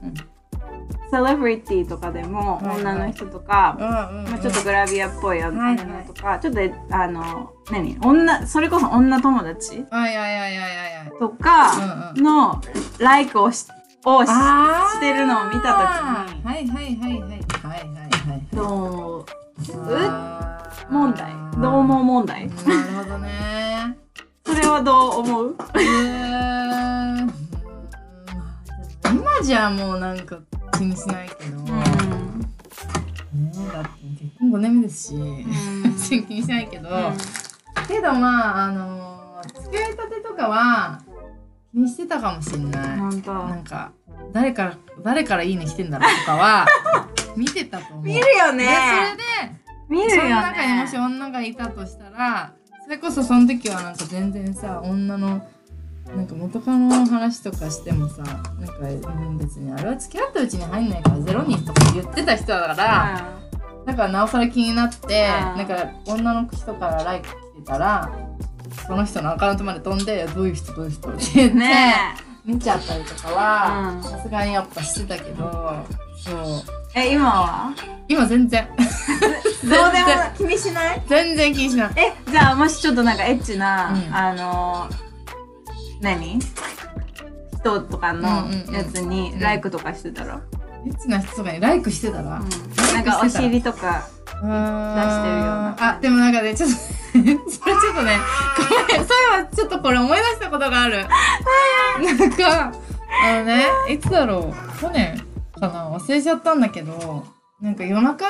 [1.12, 6.06] セレブリティとかでも女の人とか、まあ、ちょっとグラビアっぽいやつはいはい。
[6.06, 6.60] とか、ちょっと
[6.96, 7.98] あの何？
[8.02, 9.84] 女それこそ女友達？
[11.20, 12.62] とかうんの
[12.98, 13.68] ライクをし
[14.06, 15.90] をしてるのを見た時
[16.40, 16.44] に。
[16.44, 17.30] はいはいはいはいはい。
[17.30, 17.80] はい
[18.30, 18.48] はい。
[18.56, 19.26] どう
[20.90, 21.34] 問題？
[21.62, 22.48] どう思う問題？
[22.48, 22.58] なる
[23.04, 23.98] ほどね。
[24.46, 25.48] それはどう思う？
[25.50, 27.32] うーん。
[29.14, 30.40] 今じゃもうなんか
[30.72, 31.84] 気にしないけど、ね
[33.74, 33.90] だって
[34.24, 35.16] 結婚5年目ですし、
[35.84, 36.90] 別に気にしないけど、
[37.88, 41.02] けどまああの付き合いたてとかは
[41.72, 42.98] 気にしてたかもしんない。
[42.98, 43.92] なんか
[44.34, 46.68] 誰から誰からいいねしてんだろうとかは
[47.36, 48.06] 見てたと思う。
[48.06, 48.66] 見るよね。
[48.66, 52.54] でそれで見るよその中にもしね女がいたとしたら
[52.84, 55.42] それこそその時はなんか全然さ女の
[56.16, 58.36] なんか元カノの話とかしてもさなん
[58.68, 63.30] かうん別にあれは付き合ったうちに入んないからゼロ人とか言ってた人だから、
[63.86, 65.12] だからなおさら気になって、うん。
[65.58, 67.32] なんか女の人からライク来
[67.62, 68.12] てたら
[68.88, 71.96] その人のアカウントまで飛んでどういう人どういう人って言って、うんね
[72.44, 74.04] 見ちゃったりとかはうん。
[74.04, 75.86] さすがにやっぱしてたけど
[76.18, 76.36] そう。
[76.96, 77.74] ええ今は？
[78.08, 78.68] 今全然。
[79.64, 79.88] どうでも
[80.38, 81.04] 気にしない？
[81.08, 81.92] 全然気にしない。
[81.96, 84.14] えじゃあもしちょっとなんかエッチな、うん。
[84.14, 84.90] あの
[86.02, 86.40] 何？
[87.60, 90.42] 人とかのやつにライクとかしてたら、
[90.86, 92.50] エッチな人とかにライクしてたら、うん。
[92.94, 95.96] なんかお尻とか出してるような。
[95.98, 96.76] あでもなんかねちょっと
[97.12, 98.18] それちょっとね
[98.58, 99.06] ごめん。
[99.08, 101.06] そういえばちょっとこれ思い出したことがある。
[102.04, 102.72] なんか
[103.24, 104.80] あのねいつだろう？
[104.80, 105.24] 去年
[105.60, 105.92] かな？
[105.92, 107.28] 忘れちゃったんだけど
[107.62, 108.26] なんか夜中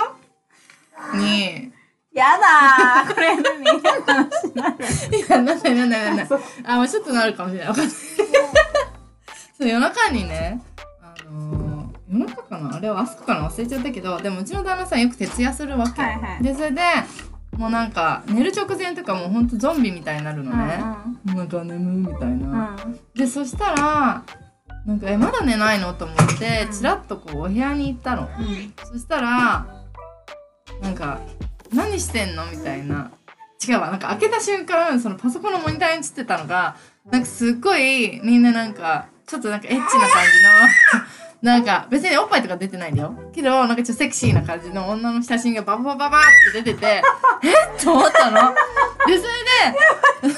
[1.15, 1.72] に
[2.14, 4.86] やだーこれ何嫌な話になる。
[5.18, 7.68] いやなんだなんだなんだあもうちょっとなるかもしれない。
[7.70, 7.93] わかんない。
[9.57, 10.62] そう夜中にね
[11.01, 16.43] あのー夜中かなあれは朝かな忘れちゃったけどでもうちの旦那さんよく徹夜するわけ、はいはい。
[16.43, 16.82] でそれで
[17.55, 20.82] もうなんか寝る直前とかもうほんとゾンビみたいになるのね、
[21.26, 22.91] なんか眠みたいな、うん。
[22.91, 24.24] うんでそしたら
[24.86, 28.28] なんかえまだ寝ないのと思ってチラッとこうお部屋に行ったの、
[28.84, 29.68] そしたら
[30.82, 31.20] なんか
[31.74, 32.45] 何してんの？
[32.47, 33.11] みたいな。
[33.67, 33.89] 違うわ。
[33.91, 36.76] なんか開けた瞬間そのパソコンのモニターに映ってたのが
[37.11, 39.97] なんかすっごいみんななんかちょっとなんかエッチな感じ
[41.43, 43.13] の なんか別におっぱいとか出てないんだよ。
[43.34, 46.22] けどなんかちょっとセクシーな感じの女の写真がバババババっ
[46.53, 47.01] て出てて
[47.43, 48.53] えっと思ったの
[49.07, 49.24] でそ
[50.24, 50.36] れで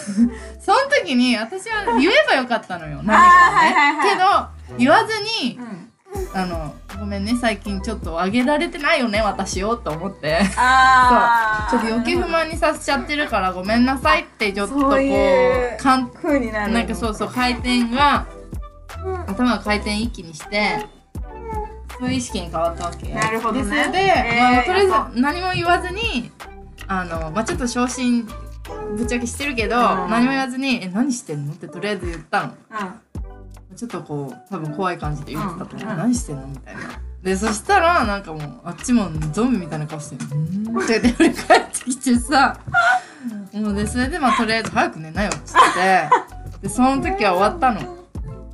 [0.61, 4.09] その時に私は言えばよかったのよ何かをはいはいはい
[4.69, 5.13] けど言わず
[5.43, 5.89] にうん
[6.33, 10.39] あのごめんね最近ちょっとあげられてないよね私をと思って。
[10.57, 18.25] あちょっと余計不満にさせちゃってるからごめんなさいってちょっとこそうかん風になるなんかそうそう回転が
[19.27, 20.85] 頭が回転一気にして
[21.99, 23.13] そういう意識に変わったわけ。
[23.13, 23.63] なるほどね。
[23.63, 26.31] でそれで、えーまあ、とりあえず何も言わずに
[26.87, 28.27] あの、まあ、ちょっと昇進
[28.95, 29.83] ぶっちゃけしてるけど、うん。
[30.09, 32.45] 何も言わずに「え何してんの?」ってとりあえず言ったの。
[32.47, 33.12] うん
[33.73, 36.81] ちょっとこう多分怖い感じで言ってたと思う、うん何してんのみたいな。
[37.23, 42.59] でそしたらなんかもうあっちもゾンビみたいな顔して「うーん」って言って振り返ってきてさ。
[43.53, 46.09] もうでそれでまあとりあえず早く寝なよっつって。
[46.63, 47.97] でその時は終わったの。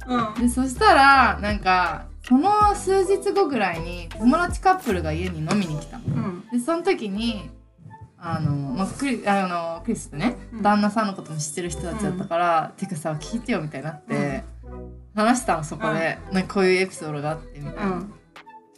[0.07, 0.41] うん。
[0.41, 6.03] でそしたらなんかその数日後ぐらいに友達カップルが家に飲みに来たの。
[6.05, 6.43] うん。
[6.51, 7.49] でその時に
[8.19, 10.61] あの、まあ、クリあのクリスってね、うん。
[10.61, 14.43] 旦那さんのことも知ってる人たちだったから「てかさ聞いてよ」みたいになって、
[15.19, 17.91] 話したのそこで、なんかこういうエピソードがあってみたいな。
[17.91, 18.13] うん。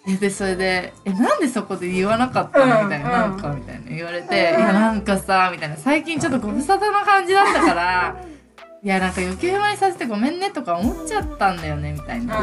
[0.05, 3.31] ででそれで「えなんでそこで言わなかったの?」みたいな「うん。
[3.31, 5.77] なんか」みたいな言われて「いやなんかさ」みたいな。
[5.77, 8.15] 最近ちょっとご無沙汰な感じだったから
[8.83, 12.35] 「いやなんか余計不満にさせてごめんね」とか思っちゃったんだよねみたいな。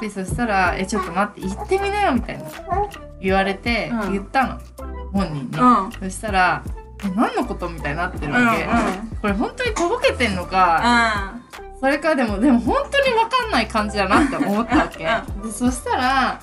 [0.00, 2.44] でそしたら「えちょっと待って言ってみなよ」みたいな。
[3.20, 4.12] 言われてうん。
[4.12, 4.60] 言ったの。
[5.12, 5.58] 本人に。
[5.58, 5.92] うん。
[5.92, 6.62] そしたら
[7.04, 15.06] え何のことみたいになってるわけ、うんこれ本当にとぼけてんのか、うそれからでもでも本当に分かんない感じだなって思ったわけ。
[15.40, 16.40] うでそしたら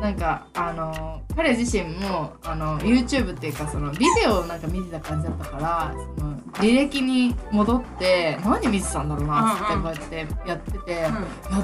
[0.00, 10.96] なんかあの彼自身もあの YouTube っていうかそのビデオをなんか見てた感じだったからその履歴に戻って何見てたんだろうなってこうやってやってて、ん。
[10.96, 11.12] いや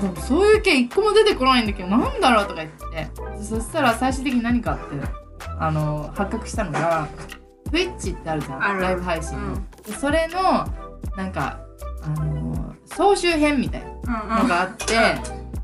[0.02, 3.10] でもそういう系一個も出てこないんだけどなんだろうとか言って。
[3.38, 4.84] でそしたら最終的に何かって
[5.58, 7.08] あの発覚したのが
[7.70, 8.80] Twitch ってあるじゃん。
[8.80, 9.66] ライブ配信の、うん。
[9.82, 10.68] でそれの
[11.16, 11.64] なんか
[12.06, 12.53] あの
[12.86, 14.94] 総集編みたいなのがあって、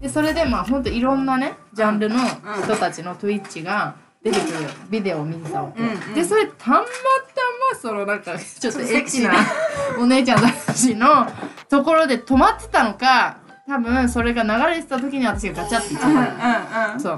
[0.01, 2.17] でそれでまあほんといろんなねジャンルの
[2.65, 4.53] 人たちの Twitch が出てくる
[4.91, 6.15] ビデオを見てたわけ、うんうん。
[6.15, 6.83] でそれたまた
[7.73, 9.33] まそのなんかちょっとエッチな
[9.99, 11.27] お姉ちゃんたちの
[11.69, 13.39] ところで止まってたのか
[13.71, 17.01] 多分それが流れてた時に私がガチャっていっちゃうんうんったの、うん。
[17.01, 17.13] そう。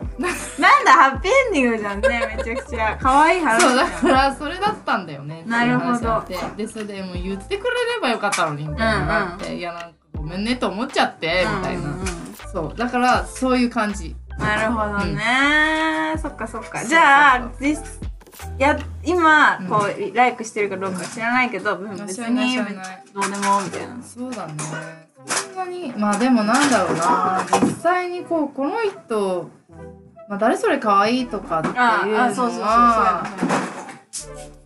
[0.61, 2.99] なんだハッピーエンディングじゃんねめちゃくちゃ。
[3.01, 5.45] 可愛い話そうだからそれだったんだよね。
[5.49, 6.25] なるほど。
[6.55, 11.95] でそれでもう言ってくれればよかったのにみたいななって、いやなんかごめんねと思っちゃってみたいな、うん。
[11.95, 12.07] うんうん
[12.53, 12.79] そう。
[12.79, 14.15] だからそういう感じ。
[14.39, 16.85] なるほどね、そっかそっか。
[16.85, 17.79] じゃあ実
[18.59, 19.67] や今うん。
[19.69, 21.91] こう、ライクしてるかどうか知らないけど、うん。
[22.07, 24.03] 別にどうでもみたいな。
[24.03, 29.49] そうだねそんなにまあでもなんだろうな実際にこうこの人、
[30.29, 33.27] まあ、誰それ可愛いとかっていうのは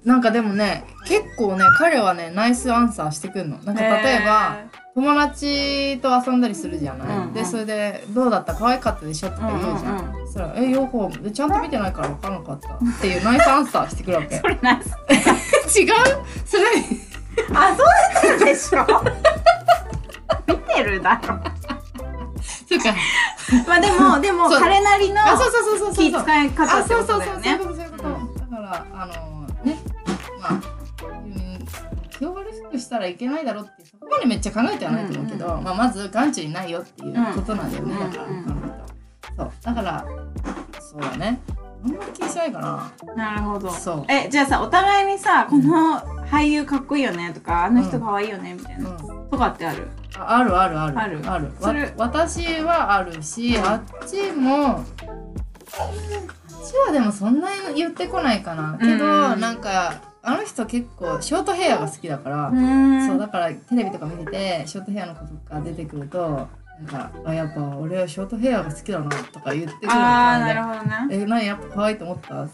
[0.05, 3.59] なんかでもね結構ね彼はねナイスアンサーしてくんの。
[3.59, 4.57] なんか例えば
[4.95, 7.33] 友達と遊んだりするじゃない、うんうん。
[7.35, 8.55] でそれで「どうだった？
[8.55, 14.39] 可愛かったでしょ?」とか言うじゃん、うんうんそしたら「え両方でちゃんと見てないから分からなかった」っていうナイスアンサーしてくるわけ。
[14.41, 14.89] これナイス。
[15.81, 15.93] 違う？
[16.47, 16.63] それ
[17.55, 17.83] あそ
[18.25, 18.87] うなんでしょ？
[20.47, 21.39] 見てるだろ。
[22.69, 22.95] そうか。
[23.67, 24.61] まあでも でもそう。
[24.61, 26.05] 彼なりのあそうそうそうそうそう。
[26.05, 27.35] 気使い方あってそうそうそうそういう。
[27.35, 29.79] ことだよねことそういうこと、だからあのね。
[30.41, 31.47] まあうん。
[32.11, 38.87] 気を悪くしたらいけないだろうってそこまでめっちゃ考えてはないと思うけど、うんまあ、まず眼中にないよっていうことなんだよね、うんだから、うんあの人
[39.37, 40.05] そうだから
[40.81, 41.41] そうだね
[41.87, 43.15] あんまり気にしないかな。
[43.15, 43.71] なるほど。
[43.71, 44.05] そう。
[44.09, 48.97] えじゃあさお互いにさこの俳優かっこいいよねとかあの人かわいいよねみたいな、うん。
[49.31, 49.89] とかってある？
[50.19, 50.99] ああるあるある。
[50.99, 51.31] ある？
[51.31, 51.53] ある。
[51.61, 54.85] それわ私はあるし、あっちもあっ
[56.69, 58.77] ちはでもそんなに言ってこないかな。
[58.79, 63.07] けど、うんなんかあの人結構ショートヘアが好きだから、ん。
[63.07, 66.49] そうだからテレビとか見ててショートヘアのことが出てくると
[66.79, 71.09] なんかあやっぱ俺はショートヘアが好きだなとか言ってくるのああなでるほどね。
[71.11, 72.43] え何やっぱ可愛いと思った？
[72.43, 72.51] う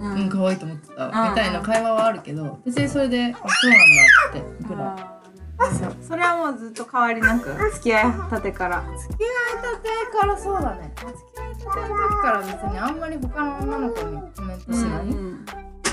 [0.00, 1.06] うん可愛いと思ってた。
[1.06, 1.10] うん。
[1.30, 4.80] みたいな会話はあるけど別にそれであそうなんだってぐら。
[4.80, 4.86] い
[5.62, 8.82] あーそれはもうずっと変わりなく付き合いたてから。
[8.98, 9.88] 付き合いたて
[10.18, 10.92] からそうだね。
[10.96, 15.06] 付き合いたての時から別にあんまり他の女の子にコメントしない、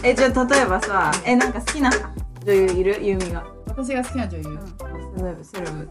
[0.03, 1.89] えじゃあ例えばさえなんか好きな
[2.45, 3.03] 女優いる？
[3.03, 4.43] ユミが私が好きな女優、
[5.17, 5.89] セレブセレブ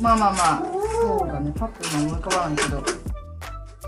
[0.00, 0.62] まあまあまあ。
[1.00, 1.52] そうだね。
[1.56, 2.82] パッと今思い浮かばないけど。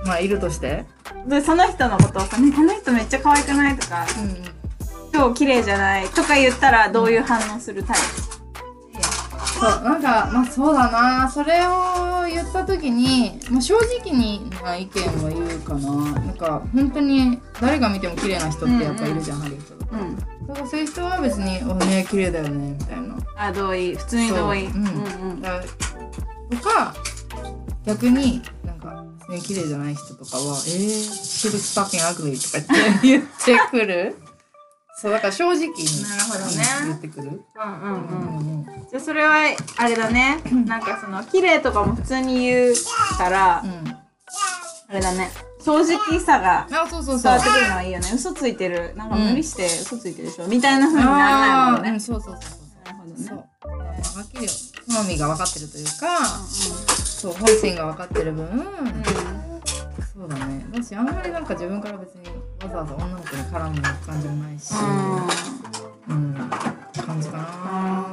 [0.07, 0.85] まあいるとして。
[1.27, 4.45] でその人のことをさ、ね「この人めっちゃ可愛くない?」とかうん
[5.13, 7.97] 「今日綺麗じゃない?」とか言ったらどういう反応するタイ
[9.61, 11.29] そうなんかまあそうだな。
[11.29, 15.91] それを言った時に、まあ、正直にな意見は言うかな。
[16.13, 19.97] なんか本当に誰が見ても綺麗な人ってやっぱいるじゃん、ハリウッド。
[19.99, 20.17] うん。
[20.47, 23.17] だからそういう人は別に「おね綺麗だよね」みたいな。
[23.37, 23.97] あ同意。
[23.97, 24.69] 普通に同意。
[24.69, 24.81] そう。
[24.81, 25.43] うんうん。
[25.43, 25.63] だから
[26.51, 26.95] とか
[27.85, 30.85] 逆になんか普通に綺麗じゃない人とかは「えー、
[31.21, 34.17] she looks fucking ugly」とか言って言ってくる。
[35.01, 36.65] そうだから正直になるほどね。
[36.87, 39.37] 言ってくる、うんうんううんんじゃあそれは
[39.77, 40.41] あれだね。
[40.67, 42.75] なんかその綺麗とかも普通に言う
[43.17, 45.31] からうん、あれだね。
[45.65, 48.11] 正直さが伝わってくるのはいいよね。
[48.13, 48.93] 嘘ついてる。
[48.97, 50.49] なんか無理して嘘ついてるでしょ。
[50.49, 51.95] みたいな風にならないもんね。
[51.97, 53.29] うそうそうそうなるほどね。
[53.29, 53.45] そう、
[53.99, 54.49] えーはっきり
[54.95, 56.19] 好みが分かってるというか、
[56.49, 58.47] そう本心が分かってる分、
[60.15, 60.67] そうだね。
[60.73, 62.29] 私あんまりなんか自分から別に
[62.63, 64.73] わざわざ女の子に絡む感じもないし、
[66.09, 66.35] うん、
[67.07, 68.07] 感じかな。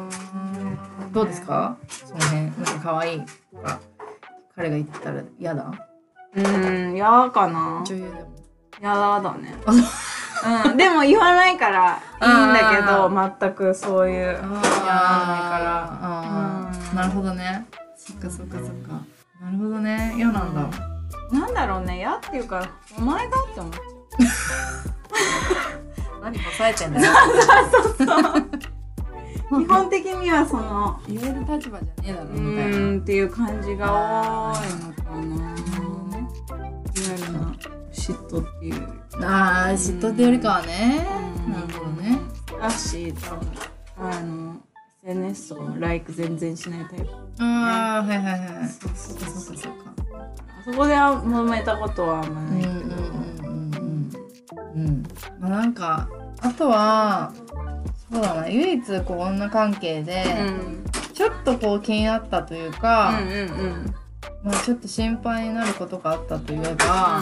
[1.13, 1.77] どうですか？
[1.87, 3.21] その辺、なんか可愛い
[3.51, 3.79] とか、
[4.55, 5.71] 彼が言ってたら嫌だ？
[6.35, 7.83] うんうん嫌かな。
[7.85, 8.35] 女優でも。
[8.81, 9.55] 嫌だね
[10.65, 10.77] うん。
[10.77, 13.09] でも言わないからいいんだけど
[13.39, 14.15] 全くそういう。
[14.23, 14.43] 嫌なあ
[15.39, 15.99] いから。
[16.91, 16.95] うん。
[16.95, 17.65] なるほどね。
[17.95, 19.01] そっかそっかそっか。
[19.41, 20.13] なるほどね。
[20.15, 20.69] 嫌なんだ。
[21.31, 21.97] なんだろうね。
[21.97, 23.79] 嫌っていうかお前がって思っちゃ
[26.21, 27.11] 何抑えてんだよ。
[29.51, 32.97] う基本的にはその言える立場じゃねえだろうみたいな。
[32.97, 35.55] っていう感じが多いのかな。
[36.95, 37.39] リアルな
[37.95, 38.87] 嫉妬っていうよ
[39.17, 39.25] り。
[39.25, 41.05] ああ、嫉妬ってよりかはね。
[41.45, 41.53] うん。
[41.53, 42.19] なるほどね。
[42.49, 43.49] そだし多分
[43.97, 44.55] あの
[45.03, 47.09] SNS とかも like 全然しないタイプ。
[47.39, 49.93] ああはいはいはいそうそうそうそうかそうか
[50.65, 55.03] そこで揉めたことはあんまないけど、うんうんうんうんうん。
[55.39, 56.09] まあなんか
[56.41, 57.33] あとは
[58.11, 58.47] そうだな。
[58.47, 60.85] 唯一こう女関係で、うん。
[61.13, 63.95] ちょっとこう気になったというか、うんうんうん。
[64.43, 67.21] まあちょっと心配になることがあったといえば、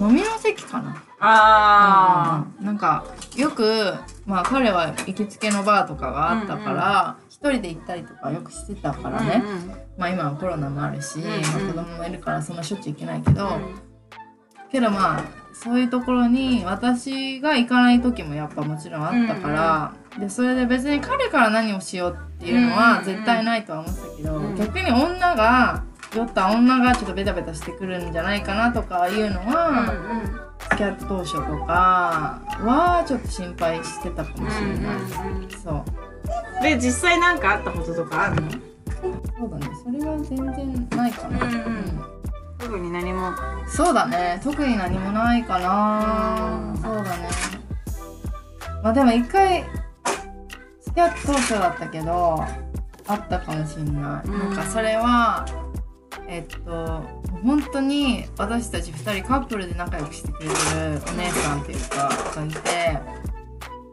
[0.00, 1.02] 飲みの席かな。
[1.20, 2.66] あうん。
[2.66, 3.04] なんか
[3.36, 3.94] よく
[4.26, 9.42] まあ彼は行きつけのバーとかがあったから一、人で行ったりとかよくしてたかあらね、
[9.96, 11.28] まあ今はコロナもあるし、んうん。
[11.28, 13.58] まあ子供もいるからそんなしょっちゅう行けないけど、
[14.70, 15.24] けどまあ
[15.54, 24.56] そういうところに私が行かない時もやっぱもちろんあったから、でそれで別に彼から何をしようっていうのうんうんうんは絶対ないとは思ってたけど、うん。
[24.56, 25.84] 逆に女が
[26.14, 29.92] 酔った女がちょっとベタベタしてくるんじゃないかなとかいうのは、
[30.60, 34.96] 付き合った当初とかはちょっと心配してたかもしれない、
[35.62, 38.50] そうで実際なんかあったこととかあるの？
[39.38, 42.04] そうだねそれは全然ないかな、うんうん。
[42.58, 43.32] 特に何も。
[43.66, 46.72] そうだね特に何もないかな。
[46.74, 46.80] うん。
[46.80, 47.28] そうだね。
[48.82, 49.64] まあでも一回
[50.84, 52.42] 付き合った当初だったけど
[53.06, 54.38] あったかもしんない、うん。
[54.38, 55.44] なんかそれは
[56.28, 57.02] えっと
[57.42, 60.54] 本当に私たち2人カップルで仲良くしてくれてる
[61.08, 63.24] お姉さんっていうかがいて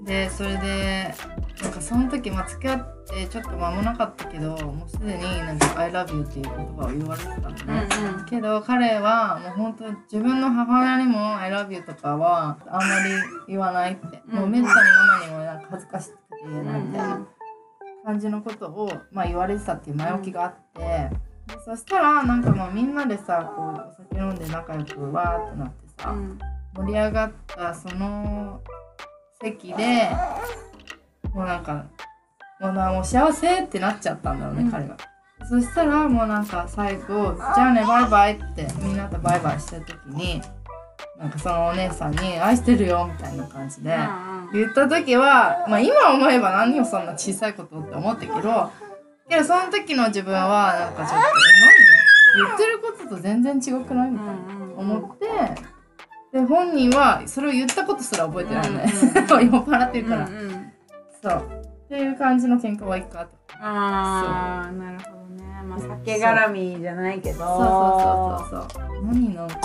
[0.04, 1.14] でそれで
[1.62, 8.26] なんかその時、まあ、付き合ってちょっと間もなかったけどもうすでになんか「I love you」っていう言葉を言われてたのね、うんうん。
[8.26, 13.12] けど彼はもう本当に自分の母親にも「I love you」とかはあんまり
[13.48, 17.28] 言わないって、うんもうめったにママにもなんか恥ずかしくて言えないみたいな
[18.06, 21.12] 感じのことを、まあ、言われてたっていう前置きがあって、で
[21.66, 26.16] そしたらなんかまあみんなでさこうお酒飲んで仲良くわーってなってさ、
[26.76, 28.62] 盛り上がったその
[29.42, 30.10] 席で
[31.34, 31.86] もうなんか
[32.60, 34.72] もうなもう幸せってなっちゃったんだろうね、うん。
[34.72, 34.98] 彼が。
[35.50, 40.42] そしたらもうなんか最後「じゃあねバイバイ」ってみんなとバイバイした時に
[41.18, 43.98] なんかそのお姉さんに「愛してるよ」みたいな感じで
[44.54, 48.72] 言った時は、まあ、今思えば何をそんな小さいことって思ったけど
[49.32, 51.28] けどその時の自分はなんかちょっと
[52.38, 54.34] 「え何言ってることと全然違くない?」みたいな。
[54.78, 55.28] 思って。
[56.32, 58.72] で本人はそれを言ったことすら覚えてない。
[58.72, 60.28] ね、酔っ払ってるから、
[61.22, 61.62] そう。
[61.86, 63.58] っていう感じの喧嘩は一回あった。
[63.62, 65.44] ああなるほどね。
[65.68, 67.40] まあ酒絡みじゃないけど。
[67.40, 67.48] そう
[68.50, 68.94] そうそうそう。
[68.94, 69.06] そう。
[69.08, 69.56] 何なんか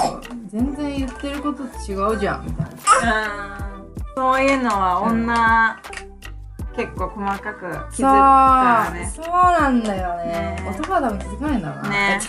[0.49, 2.67] 全然言ってること違うじゃんみたい
[3.05, 3.69] な。
[3.69, 4.05] うん。
[4.17, 5.81] そういうのは女、
[6.77, 9.12] 結構細かく気づくからね。
[9.14, 9.27] そう。
[9.27, 10.24] なんだよね。
[10.27, 10.70] ね。
[10.79, 11.89] 男は多分気づかないんだろうな。
[11.89, 12.20] ね。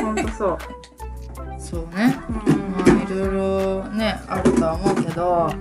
[0.00, 0.58] ほんとそう、
[1.58, 2.18] そうね。
[2.46, 2.56] うん。
[2.72, 5.54] まあいろいろねあるとは思うけど。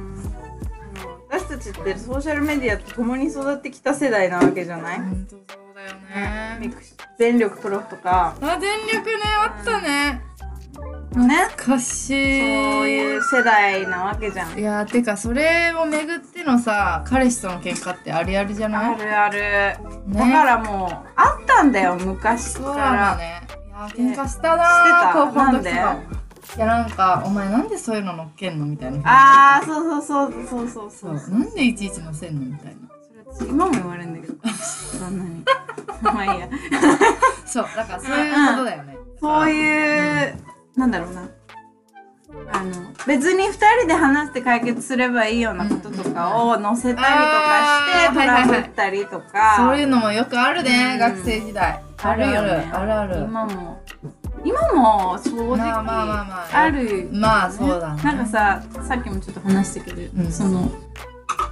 [1.29, 6.73] 私たちってソーシャルメディアと共に育ってきた世代なわけじゃない、本当そうだよね。
[7.17, 8.35] 全力プロフとか。
[8.41, 10.21] あ全力ねあったねね
[11.13, 14.57] 懐かしそういいう世代なわけじゃん。
[14.57, 18.95] いやーてかそれをめぐってのさ彼氏との喧嘩ってありありじゃない？
[18.95, 19.39] あるある、
[20.07, 20.19] ね。
[20.19, 23.41] だからもうあったんだよ昔そうからだね。
[23.47, 24.63] いやー喧嘩したな。
[24.63, 25.31] してた？
[25.33, 25.69] なんと
[26.57, 28.99] いやなんか「お前なんでそういうの乗っけんの?」みたいな。
[29.05, 31.35] ああそうそうそうそうそうそそう。
[31.35, 31.39] う。
[31.39, 32.87] なんでいちいち乗せんのみたいな。
[33.33, 34.33] それ私今も言われるんだけど。
[34.99, 35.43] 旦那に。
[36.01, 36.47] まあいいや。
[37.45, 38.97] そうだからそういうことだよね。
[39.19, 40.35] そうういう、
[40.75, 41.29] なんだろうな。
[42.53, 42.71] あの
[43.07, 50.99] 別に2人で話して解決すればいいようなこととかを載せたりとかしてトラブったりとか、そういうのもよくあるね、うん。
[50.99, 51.81] 学生時代。
[52.01, 52.71] あるよね。
[52.73, 53.81] あるある今も。
[54.43, 58.01] 今も正直まあるまあそうだね。
[58.03, 60.31] なんかささっきもちょっと話したけど、うん。
[60.31, 60.71] その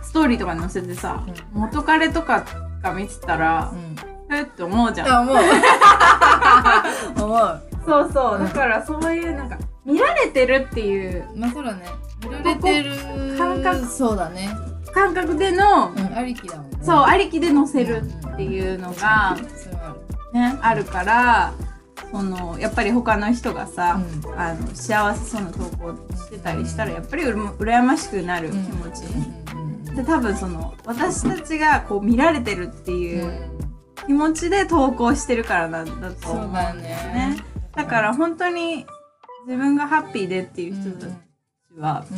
[0.02, 2.46] ストーリーとかに載せてさ、元彼とか
[2.82, 3.96] が見てたらう、ん。
[4.36, 4.44] え？
[4.44, 5.30] って思うじゃん。
[5.30, 5.38] 思う。
[7.22, 8.40] 思うそうそう。
[8.40, 11.86] だからそういうなんか見られてるっていうまあそうだね。
[12.24, 12.96] 見られてる
[13.38, 13.86] 感覚。
[13.88, 14.50] そうだね。
[14.94, 16.78] 感覚での、うんありきだもんね。
[16.84, 19.38] そうありきで載せるっていうのが、
[20.34, 21.54] ね、あるから
[22.12, 24.40] そのやっぱり他の人がさ、うん。
[24.40, 29.40] あの幸せそうな投稿してたりしたらやっぱりうら羨ましくなる気持ち、うんうん
[29.96, 33.60] で多分その私たちがこう見られてるっていううん。
[34.06, 36.48] 気持ちで投稿してるからなんだと思う。
[36.48, 37.38] んだよね
[37.76, 38.86] だから本当に
[39.46, 41.14] 自分がハッピーでっていう人たち
[41.78, 42.18] は、うん。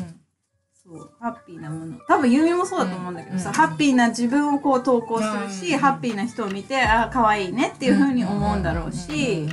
[0.83, 1.97] そうハッピーなもの。
[2.07, 3.55] 多分ユーミもそうだと思うんだけどさ、うん。
[3.55, 5.79] ハッピーな自分をこう投稿するし、うん。
[5.79, 9.47] ハッピーな人を見てあ可愛いねっていう風に思うんだろうし、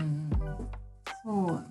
[1.25, 1.65] そう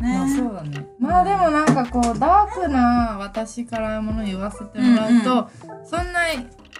[0.00, 0.86] まあね、そうだね。
[0.98, 5.48] まあでもなんかこうダークな私からもの言わせてもらうと、
[5.86, 6.20] そんな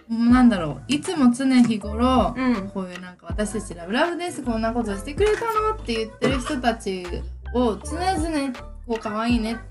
[0.09, 0.83] なんだろう。
[0.89, 2.71] いつも常日頃、うん。
[2.73, 4.43] こういうなんか私たちラブラブです。
[4.43, 7.05] こんなことしてくれたのって言ってる人たち
[7.55, 8.53] を常々
[8.87, 9.63] こう可愛いねって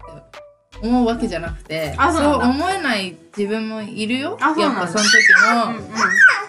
[0.82, 4.38] 思うわけじゃなくてあそう思えない自分もいるよ。
[4.42, 5.18] やっぱその時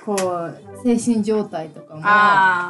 [0.09, 2.01] うんの、こう精神状態とかも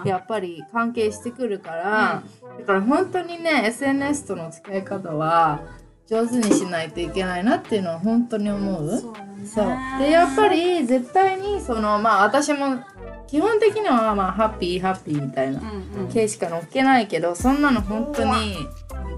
[0.09, 2.23] やっぱり関係してくるから、
[2.59, 5.61] だから本当にね SNS との付き合い方は
[6.09, 9.03] 上手にしないといけないなっていうのは本当に思う。
[9.47, 9.67] そう
[9.99, 12.83] でやっぱり絶対にそのまあ私も
[13.27, 16.13] 基本的にはまあハッピーハッピーみたいなうんうん。
[16.13, 18.57] 系しか載っけないけどそんなの本当に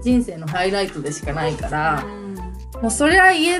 [0.03, 2.03] 人生のハイライトでしかないから
[2.81, 3.59] もうそれは家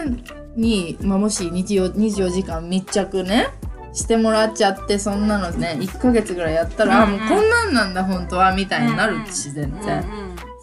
[0.56, 3.48] に、まあ、もし日曜24時間密着ね
[3.94, 7.20] してもらっちゃってそんなのね1ヶ月ぐらいやったら、うんうん。
[7.20, 10.04] もうこんなんなんだ本当はみたいになるし全然、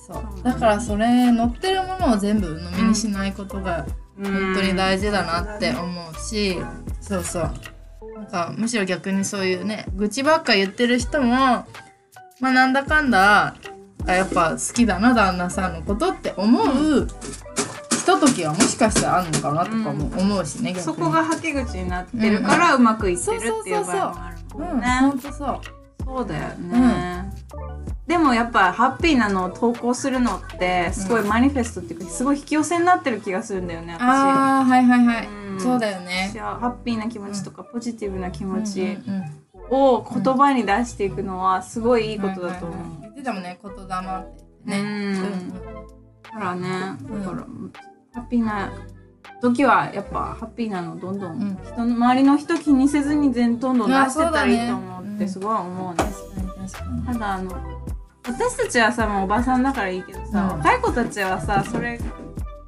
[0.07, 0.43] そう。
[0.43, 3.87] だからそれ載ってるものを全部鵜呑みにしないことが
[4.17, 6.57] 本当に大事だなって思うし、
[7.01, 7.51] そうそう。
[8.15, 11.67] なんかむしろ逆にそういうね愚痴ばっか言ってる人もま
[12.49, 13.55] あなんだかんだ
[14.07, 17.07] あやっぱ好きだな旦那さんのことって思う
[17.91, 20.83] ひとときはもしかしたらあるのかなとかも思うしね、逆に。
[20.85, 24.61] そこがはけ口になってるからうまくいってるっていう場合もあるうん。
[24.63, 24.87] もんね。
[25.01, 25.61] ほんとそう。
[26.05, 27.33] そうだよね。
[28.17, 34.03] でもやっぱハッピーなのを投稿するのってすごいマニフェストっていうかすごい引き寄せになってる気がするんだよね私。
[34.03, 35.61] ああはいはいはい、うん。
[35.61, 36.33] そうだよね。
[36.35, 38.97] ハッピーな気持ちとかポジティブな気持ち
[39.69, 43.01] を言葉に出していくのはすごいいいことだと思う。
[43.03, 44.85] 言ってたもんね言霊ってね、う
[45.19, 45.53] ん。
[46.23, 47.23] だからね、うん。
[47.23, 48.73] だからハッピーな
[49.43, 51.59] 時はやっぱハッピーなのどんどん、うん。
[51.63, 55.97] 人の周りの人気にせずに全どんどん出してたらいいと思ってすごい思うね。
[55.97, 57.03] 確かに確かに。
[57.05, 57.76] ただあの
[58.27, 60.59] 私たちはさもうおばさんだからいいけどさ、うん。
[60.59, 62.01] 若い子たちはさそれ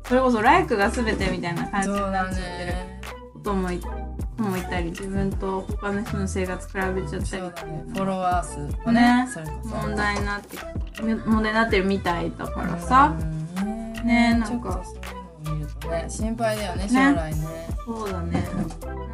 [0.06, 3.00] それこそライクが全てみたいな感じそうだになっちゃってるね。
[3.34, 7.24] こともい子もいたり自分と他の人の生活比べちゃったり。
[7.26, 7.84] そうだね。
[7.88, 9.28] フォロワー数もねね。
[9.30, 9.68] それこそ。
[9.68, 10.56] 問題になって
[11.02, 14.34] 問題になってるみたいだからさ、うんね。
[14.38, 14.48] なんか。
[14.48, 16.88] ちょっとそういうのを見るとね心配だよねね。
[16.88, 17.68] 将来ね。
[17.84, 18.48] そうだね。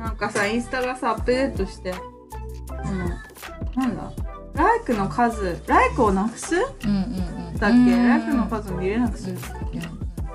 [0.01, 1.95] なんかさインスタがさアップデートして
[2.69, 3.09] あの
[3.75, 4.13] なんだ？
[4.55, 6.55] ライクの数ライクをなくす？
[6.57, 6.97] うんうん
[7.49, 7.57] うん。
[7.59, 9.31] だっけ、うんライクの数見れなくす。
[9.31, 9.37] る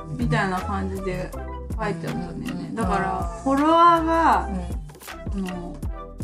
[0.09, 1.31] うんみたいな感じで
[1.79, 2.67] 書いてあったんだよね。
[2.69, 4.51] うんだからフォロワーがう
[5.33, 5.75] あの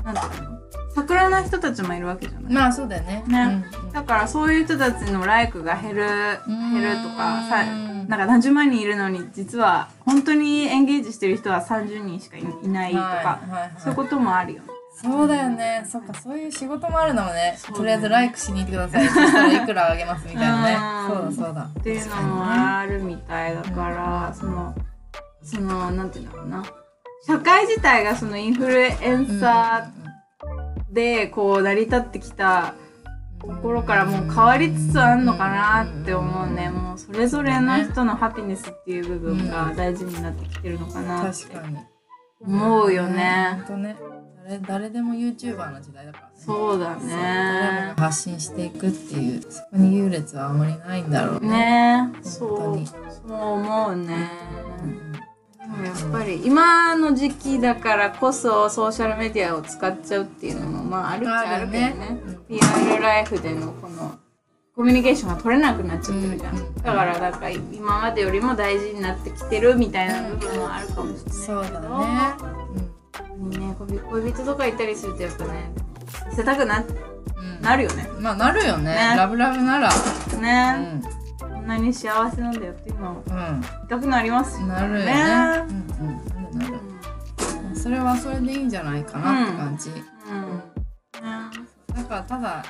[0.04, 0.56] なんていうの？
[0.94, 2.52] 桜な人たちもいるわけじゃない？
[2.52, 3.24] んまあそうだよね。
[3.28, 3.64] ね。
[3.84, 6.04] うんだからそういう人たちのライクが減る
[6.48, 6.74] うん。
[6.74, 13.14] 減るとかさうんなんか何十万人いるのに実は本当にエンゲージしてる人は30人しかいいないとか、は
[13.48, 13.72] いはいはい。
[13.80, 14.68] そういうこともあるよね。
[15.02, 15.86] そうだよね。
[15.86, 17.58] そっかそういう仕事もあるのもね。
[17.76, 19.08] とりあえずライクしに行ってください。
[19.10, 21.16] そしたらいくらあげますみたいなね。
[21.16, 21.70] うんそうだそうだ。
[21.80, 24.74] っていうのもあるみたいだから、その
[25.44, 26.64] そのなんていうんだろうな。
[27.28, 32.76] 社会自体がそのインフルエンサーでこう成り立ってきた
[33.42, 36.70] ところからもう変わりつつあるのかなって思うね。
[36.70, 41.46] もうそれぞれの人のハピネスっていう部分が大事になってきてるのかなって
[42.42, 43.58] 思うよね。
[43.58, 43.98] ほんとね
[44.48, 46.34] 誰誰でも YouTuber の時代だからね。
[46.38, 48.04] そうだ誰もねが。
[48.04, 51.50] 発信していくっていうそこに優劣はあまりないんだろうね。
[51.50, 52.12] ね。
[52.24, 54.30] 当そうにそう思うね。
[54.84, 55.84] うん。
[55.84, 61.96] やっぱり今の時期だからこそソーシャルメディアを使っちゃうっていうのもまああるっちゃあるけどね。
[62.00, 62.38] あるね。
[62.48, 64.20] PR ライフでのこの
[64.76, 66.76] コミュニケーションが取れなくなっちゃってるじゃん、うん。
[66.76, 71.34] だからなんか今までよりも大事になってきてるみたいな部分もあるかもしれないけど。
[71.34, 72.65] そうだね
[73.50, 75.72] にね恋恋人とかいたりするとやっぱね
[76.30, 76.84] 見せたくな
[77.38, 77.62] うん。
[77.62, 78.10] なるよね。
[78.20, 78.94] まあなるよね。
[78.94, 79.14] ね。
[79.16, 79.90] ラブラブなら。
[80.34, 81.04] うね、ん。
[81.40, 85.14] こんなに幸せなんだよっていうのをう言いたくなりますよんなるよね。
[86.02, 86.60] うんうん。
[86.60, 89.90] なるなるそれはそれでいいんじゃないかなって感じ。
[89.90, 90.76] うん、うん
[92.06, 92.66] からただ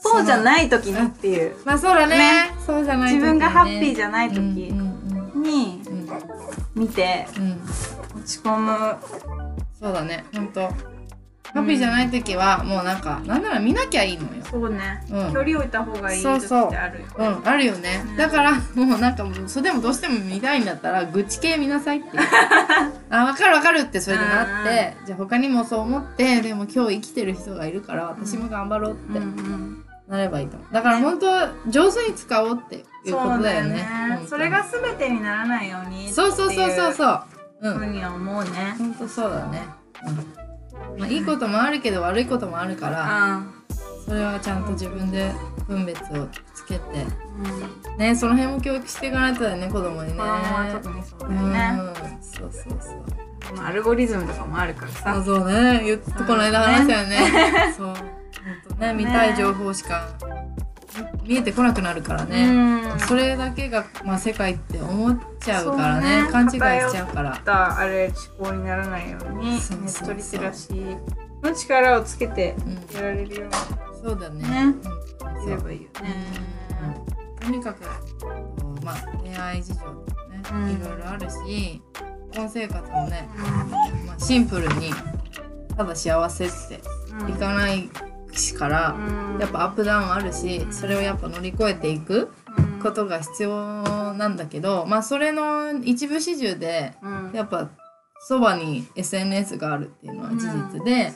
[0.00, 1.56] そうじゃない時にっていう。
[1.64, 2.18] まあそうだね。
[2.18, 2.54] ね。
[2.64, 4.96] そうじゃない自分がハッピーじゃゃない時にうん
[6.74, 7.26] 見て
[8.14, 8.96] 落ち込む
[9.78, 10.24] そうだね。
[10.34, 10.70] ほんと
[11.52, 14.44] ハッピーじゃない時はもうなんかなんなら見なきゃいいのよ。
[14.50, 15.32] そうね、うん。
[15.32, 18.04] 距離置いた方がいい時そうそうってあるようん、あるよね。
[18.16, 22.08] だから、もうなんかもう、それでもどうしても見たいんだったら、愚痴系見なさいって。
[23.10, 30.74] あ、わかるわかるってそれでなって、じゃあ他にもそう思って、でも今日生きてる人がいるから、私も頑張ろうってうんうんなればいいと思う。
[30.74, 33.88] だから本当は上手に使おうっていうことだよね。
[34.08, 34.28] 本当に。
[34.28, 36.32] それが全てにならないようにそう。
[36.32, 37.22] そうそうそううそう。
[37.70, 37.78] う。
[37.78, 38.74] ふうんには思うね。
[38.78, 39.62] 本当そうだね。
[40.06, 40.10] う
[40.96, 41.00] ん。
[41.00, 43.56] まあいいこともあるけど悪いこともあるから、う
[44.04, 45.32] それはちゃんと自分で
[45.66, 50.14] 分別をつけて、ん、うん、ね、その辺も教育していかないとだよね、子供にね。
[50.14, 51.52] 子供は特にそうだようん。
[51.52, 53.56] ね、そうそうそう。
[53.56, 55.24] まあアルゴリズムとかもあるからあさ。
[55.24, 55.82] そうね。
[55.84, 57.74] 言っこの間話したよね。
[57.76, 57.94] そう。
[58.80, 60.08] ね見たい情報しか
[61.22, 62.46] 見見えてこなくなるからね、
[62.92, 63.00] うん。
[63.00, 66.22] それだけが、まあ、世界って思っちゃうからね。
[66.22, 66.28] ね。
[66.30, 66.60] 勘違いし
[66.92, 67.36] ちゃうから。
[67.44, 70.04] たあれ思考にならないようにネそうそうそう。
[70.04, 70.98] ットリテラシー
[71.42, 73.48] の力をつけてうんやられるよ
[74.02, 74.42] そうだね。
[74.48, 74.48] ね。
[74.60, 74.68] うん。
[74.68, 76.46] うにすればいいよね。
[77.40, 77.82] とにかく
[78.84, 80.70] まあ恋愛事情とかね、うん。
[80.70, 81.82] いろいろあるし
[82.30, 83.28] 結婚生活もね、
[84.06, 84.90] まあ、シンプルに
[85.76, 86.80] ただ幸せって
[87.30, 87.88] いかない
[88.36, 89.40] しから、うん。
[89.40, 92.32] やっぱアップダウンあるしそれをやっぱ乗り越えていく
[92.82, 93.82] ことが必要
[94.14, 97.32] なんだけどまあそれの一部始終でうん。
[97.34, 97.70] やっぱ
[98.20, 101.12] そばに SNS があるっていうのは事実で、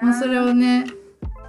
[0.00, 0.86] まあ、それをね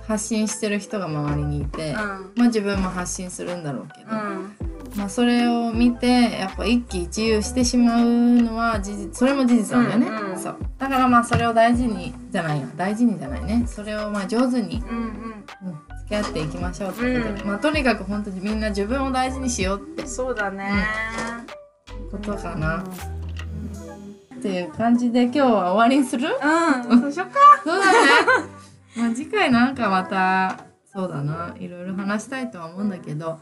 [0.07, 4.55] 発信してる人が周りにいて、まあ自分も発信するんだろうけど、うん
[4.95, 10.39] まあそれを見てやっぱ一喜一憂してしまうのは事実それも事実なんだよね、うんうん。
[10.39, 10.57] そう。
[10.77, 13.65] だからまあそれを大事にじゃないよ大事にじゃないね。
[13.67, 15.05] それをまあ上手に、うんうん。
[15.65, 20.07] うん、付き合っていきましょうってことで、うんまあとにかく本当にみんな自分を大事にしようって。
[20.07, 20.71] そうだね。
[22.11, 22.83] ことかな、
[24.35, 26.27] っていう感じで今日は終わりにする？
[26.27, 27.39] うん、そうしよっか。
[27.63, 27.97] そうだね。
[28.97, 31.53] まあ次回なんかまたそうだな。
[31.59, 33.39] いろいろ話したいとは思うんだけど、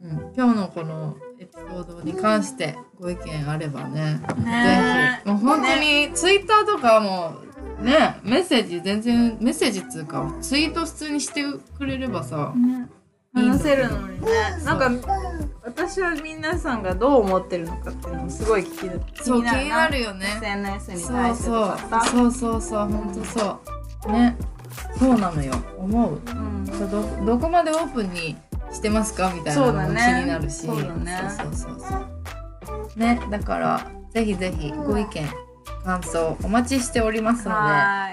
[0.00, 5.28] うん、今日のこのエピソードに関してご意見あればねねぜひ。
[5.28, 7.34] もう本当にツイッターとかも
[7.82, 11.42] ねメッセージ全然メッセージっつうかツイート普通にして
[11.76, 12.54] くれればさ、
[13.34, 14.28] 話せるのにね。
[14.64, 14.90] なんか
[15.64, 20.10] 私は皆さんがどう思ってるのかっていうのもすごい気にそう気になるよ。
[20.10, 20.26] よね。
[20.36, 22.04] SNS にそう対してとそう。
[22.04, 23.60] そうそうそう本当そ
[24.08, 24.12] う。
[24.12, 24.36] ね。
[24.98, 25.52] そうなのよ。
[25.76, 26.20] 思う。
[26.24, 26.64] うん。
[26.66, 28.36] どどこまでオープンに
[28.72, 29.32] してますか？
[29.34, 31.96] みたいなのも気になるしそうだねそうそうそ
[32.96, 35.28] うねだからぜひぜひご意見
[35.84, 38.10] 感想お待ちしておりますのでは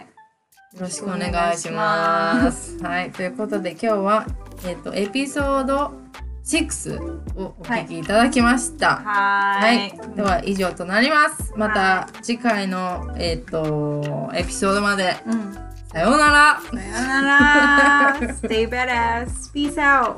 [0.74, 2.78] よろしくお願いします。
[2.84, 4.26] はいということで今日は、
[4.66, 5.93] えっとエピソード
[6.45, 8.88] 6をお聞きいただきました。
[8.88, 9.06] ーい。
[9.06, 9.74] ははー
[10.10, 10.12] い。
[10.14, 11.53] い、では以上となります。
[11.56, 15.53] また次回のえっ、とエピソードまでうん。
[15.93, 16.60] さようなら。
[16.62, 18.16] さよなら。
[18.43, 19.51] Stay badass.
[19.53, 20.16] Peace out.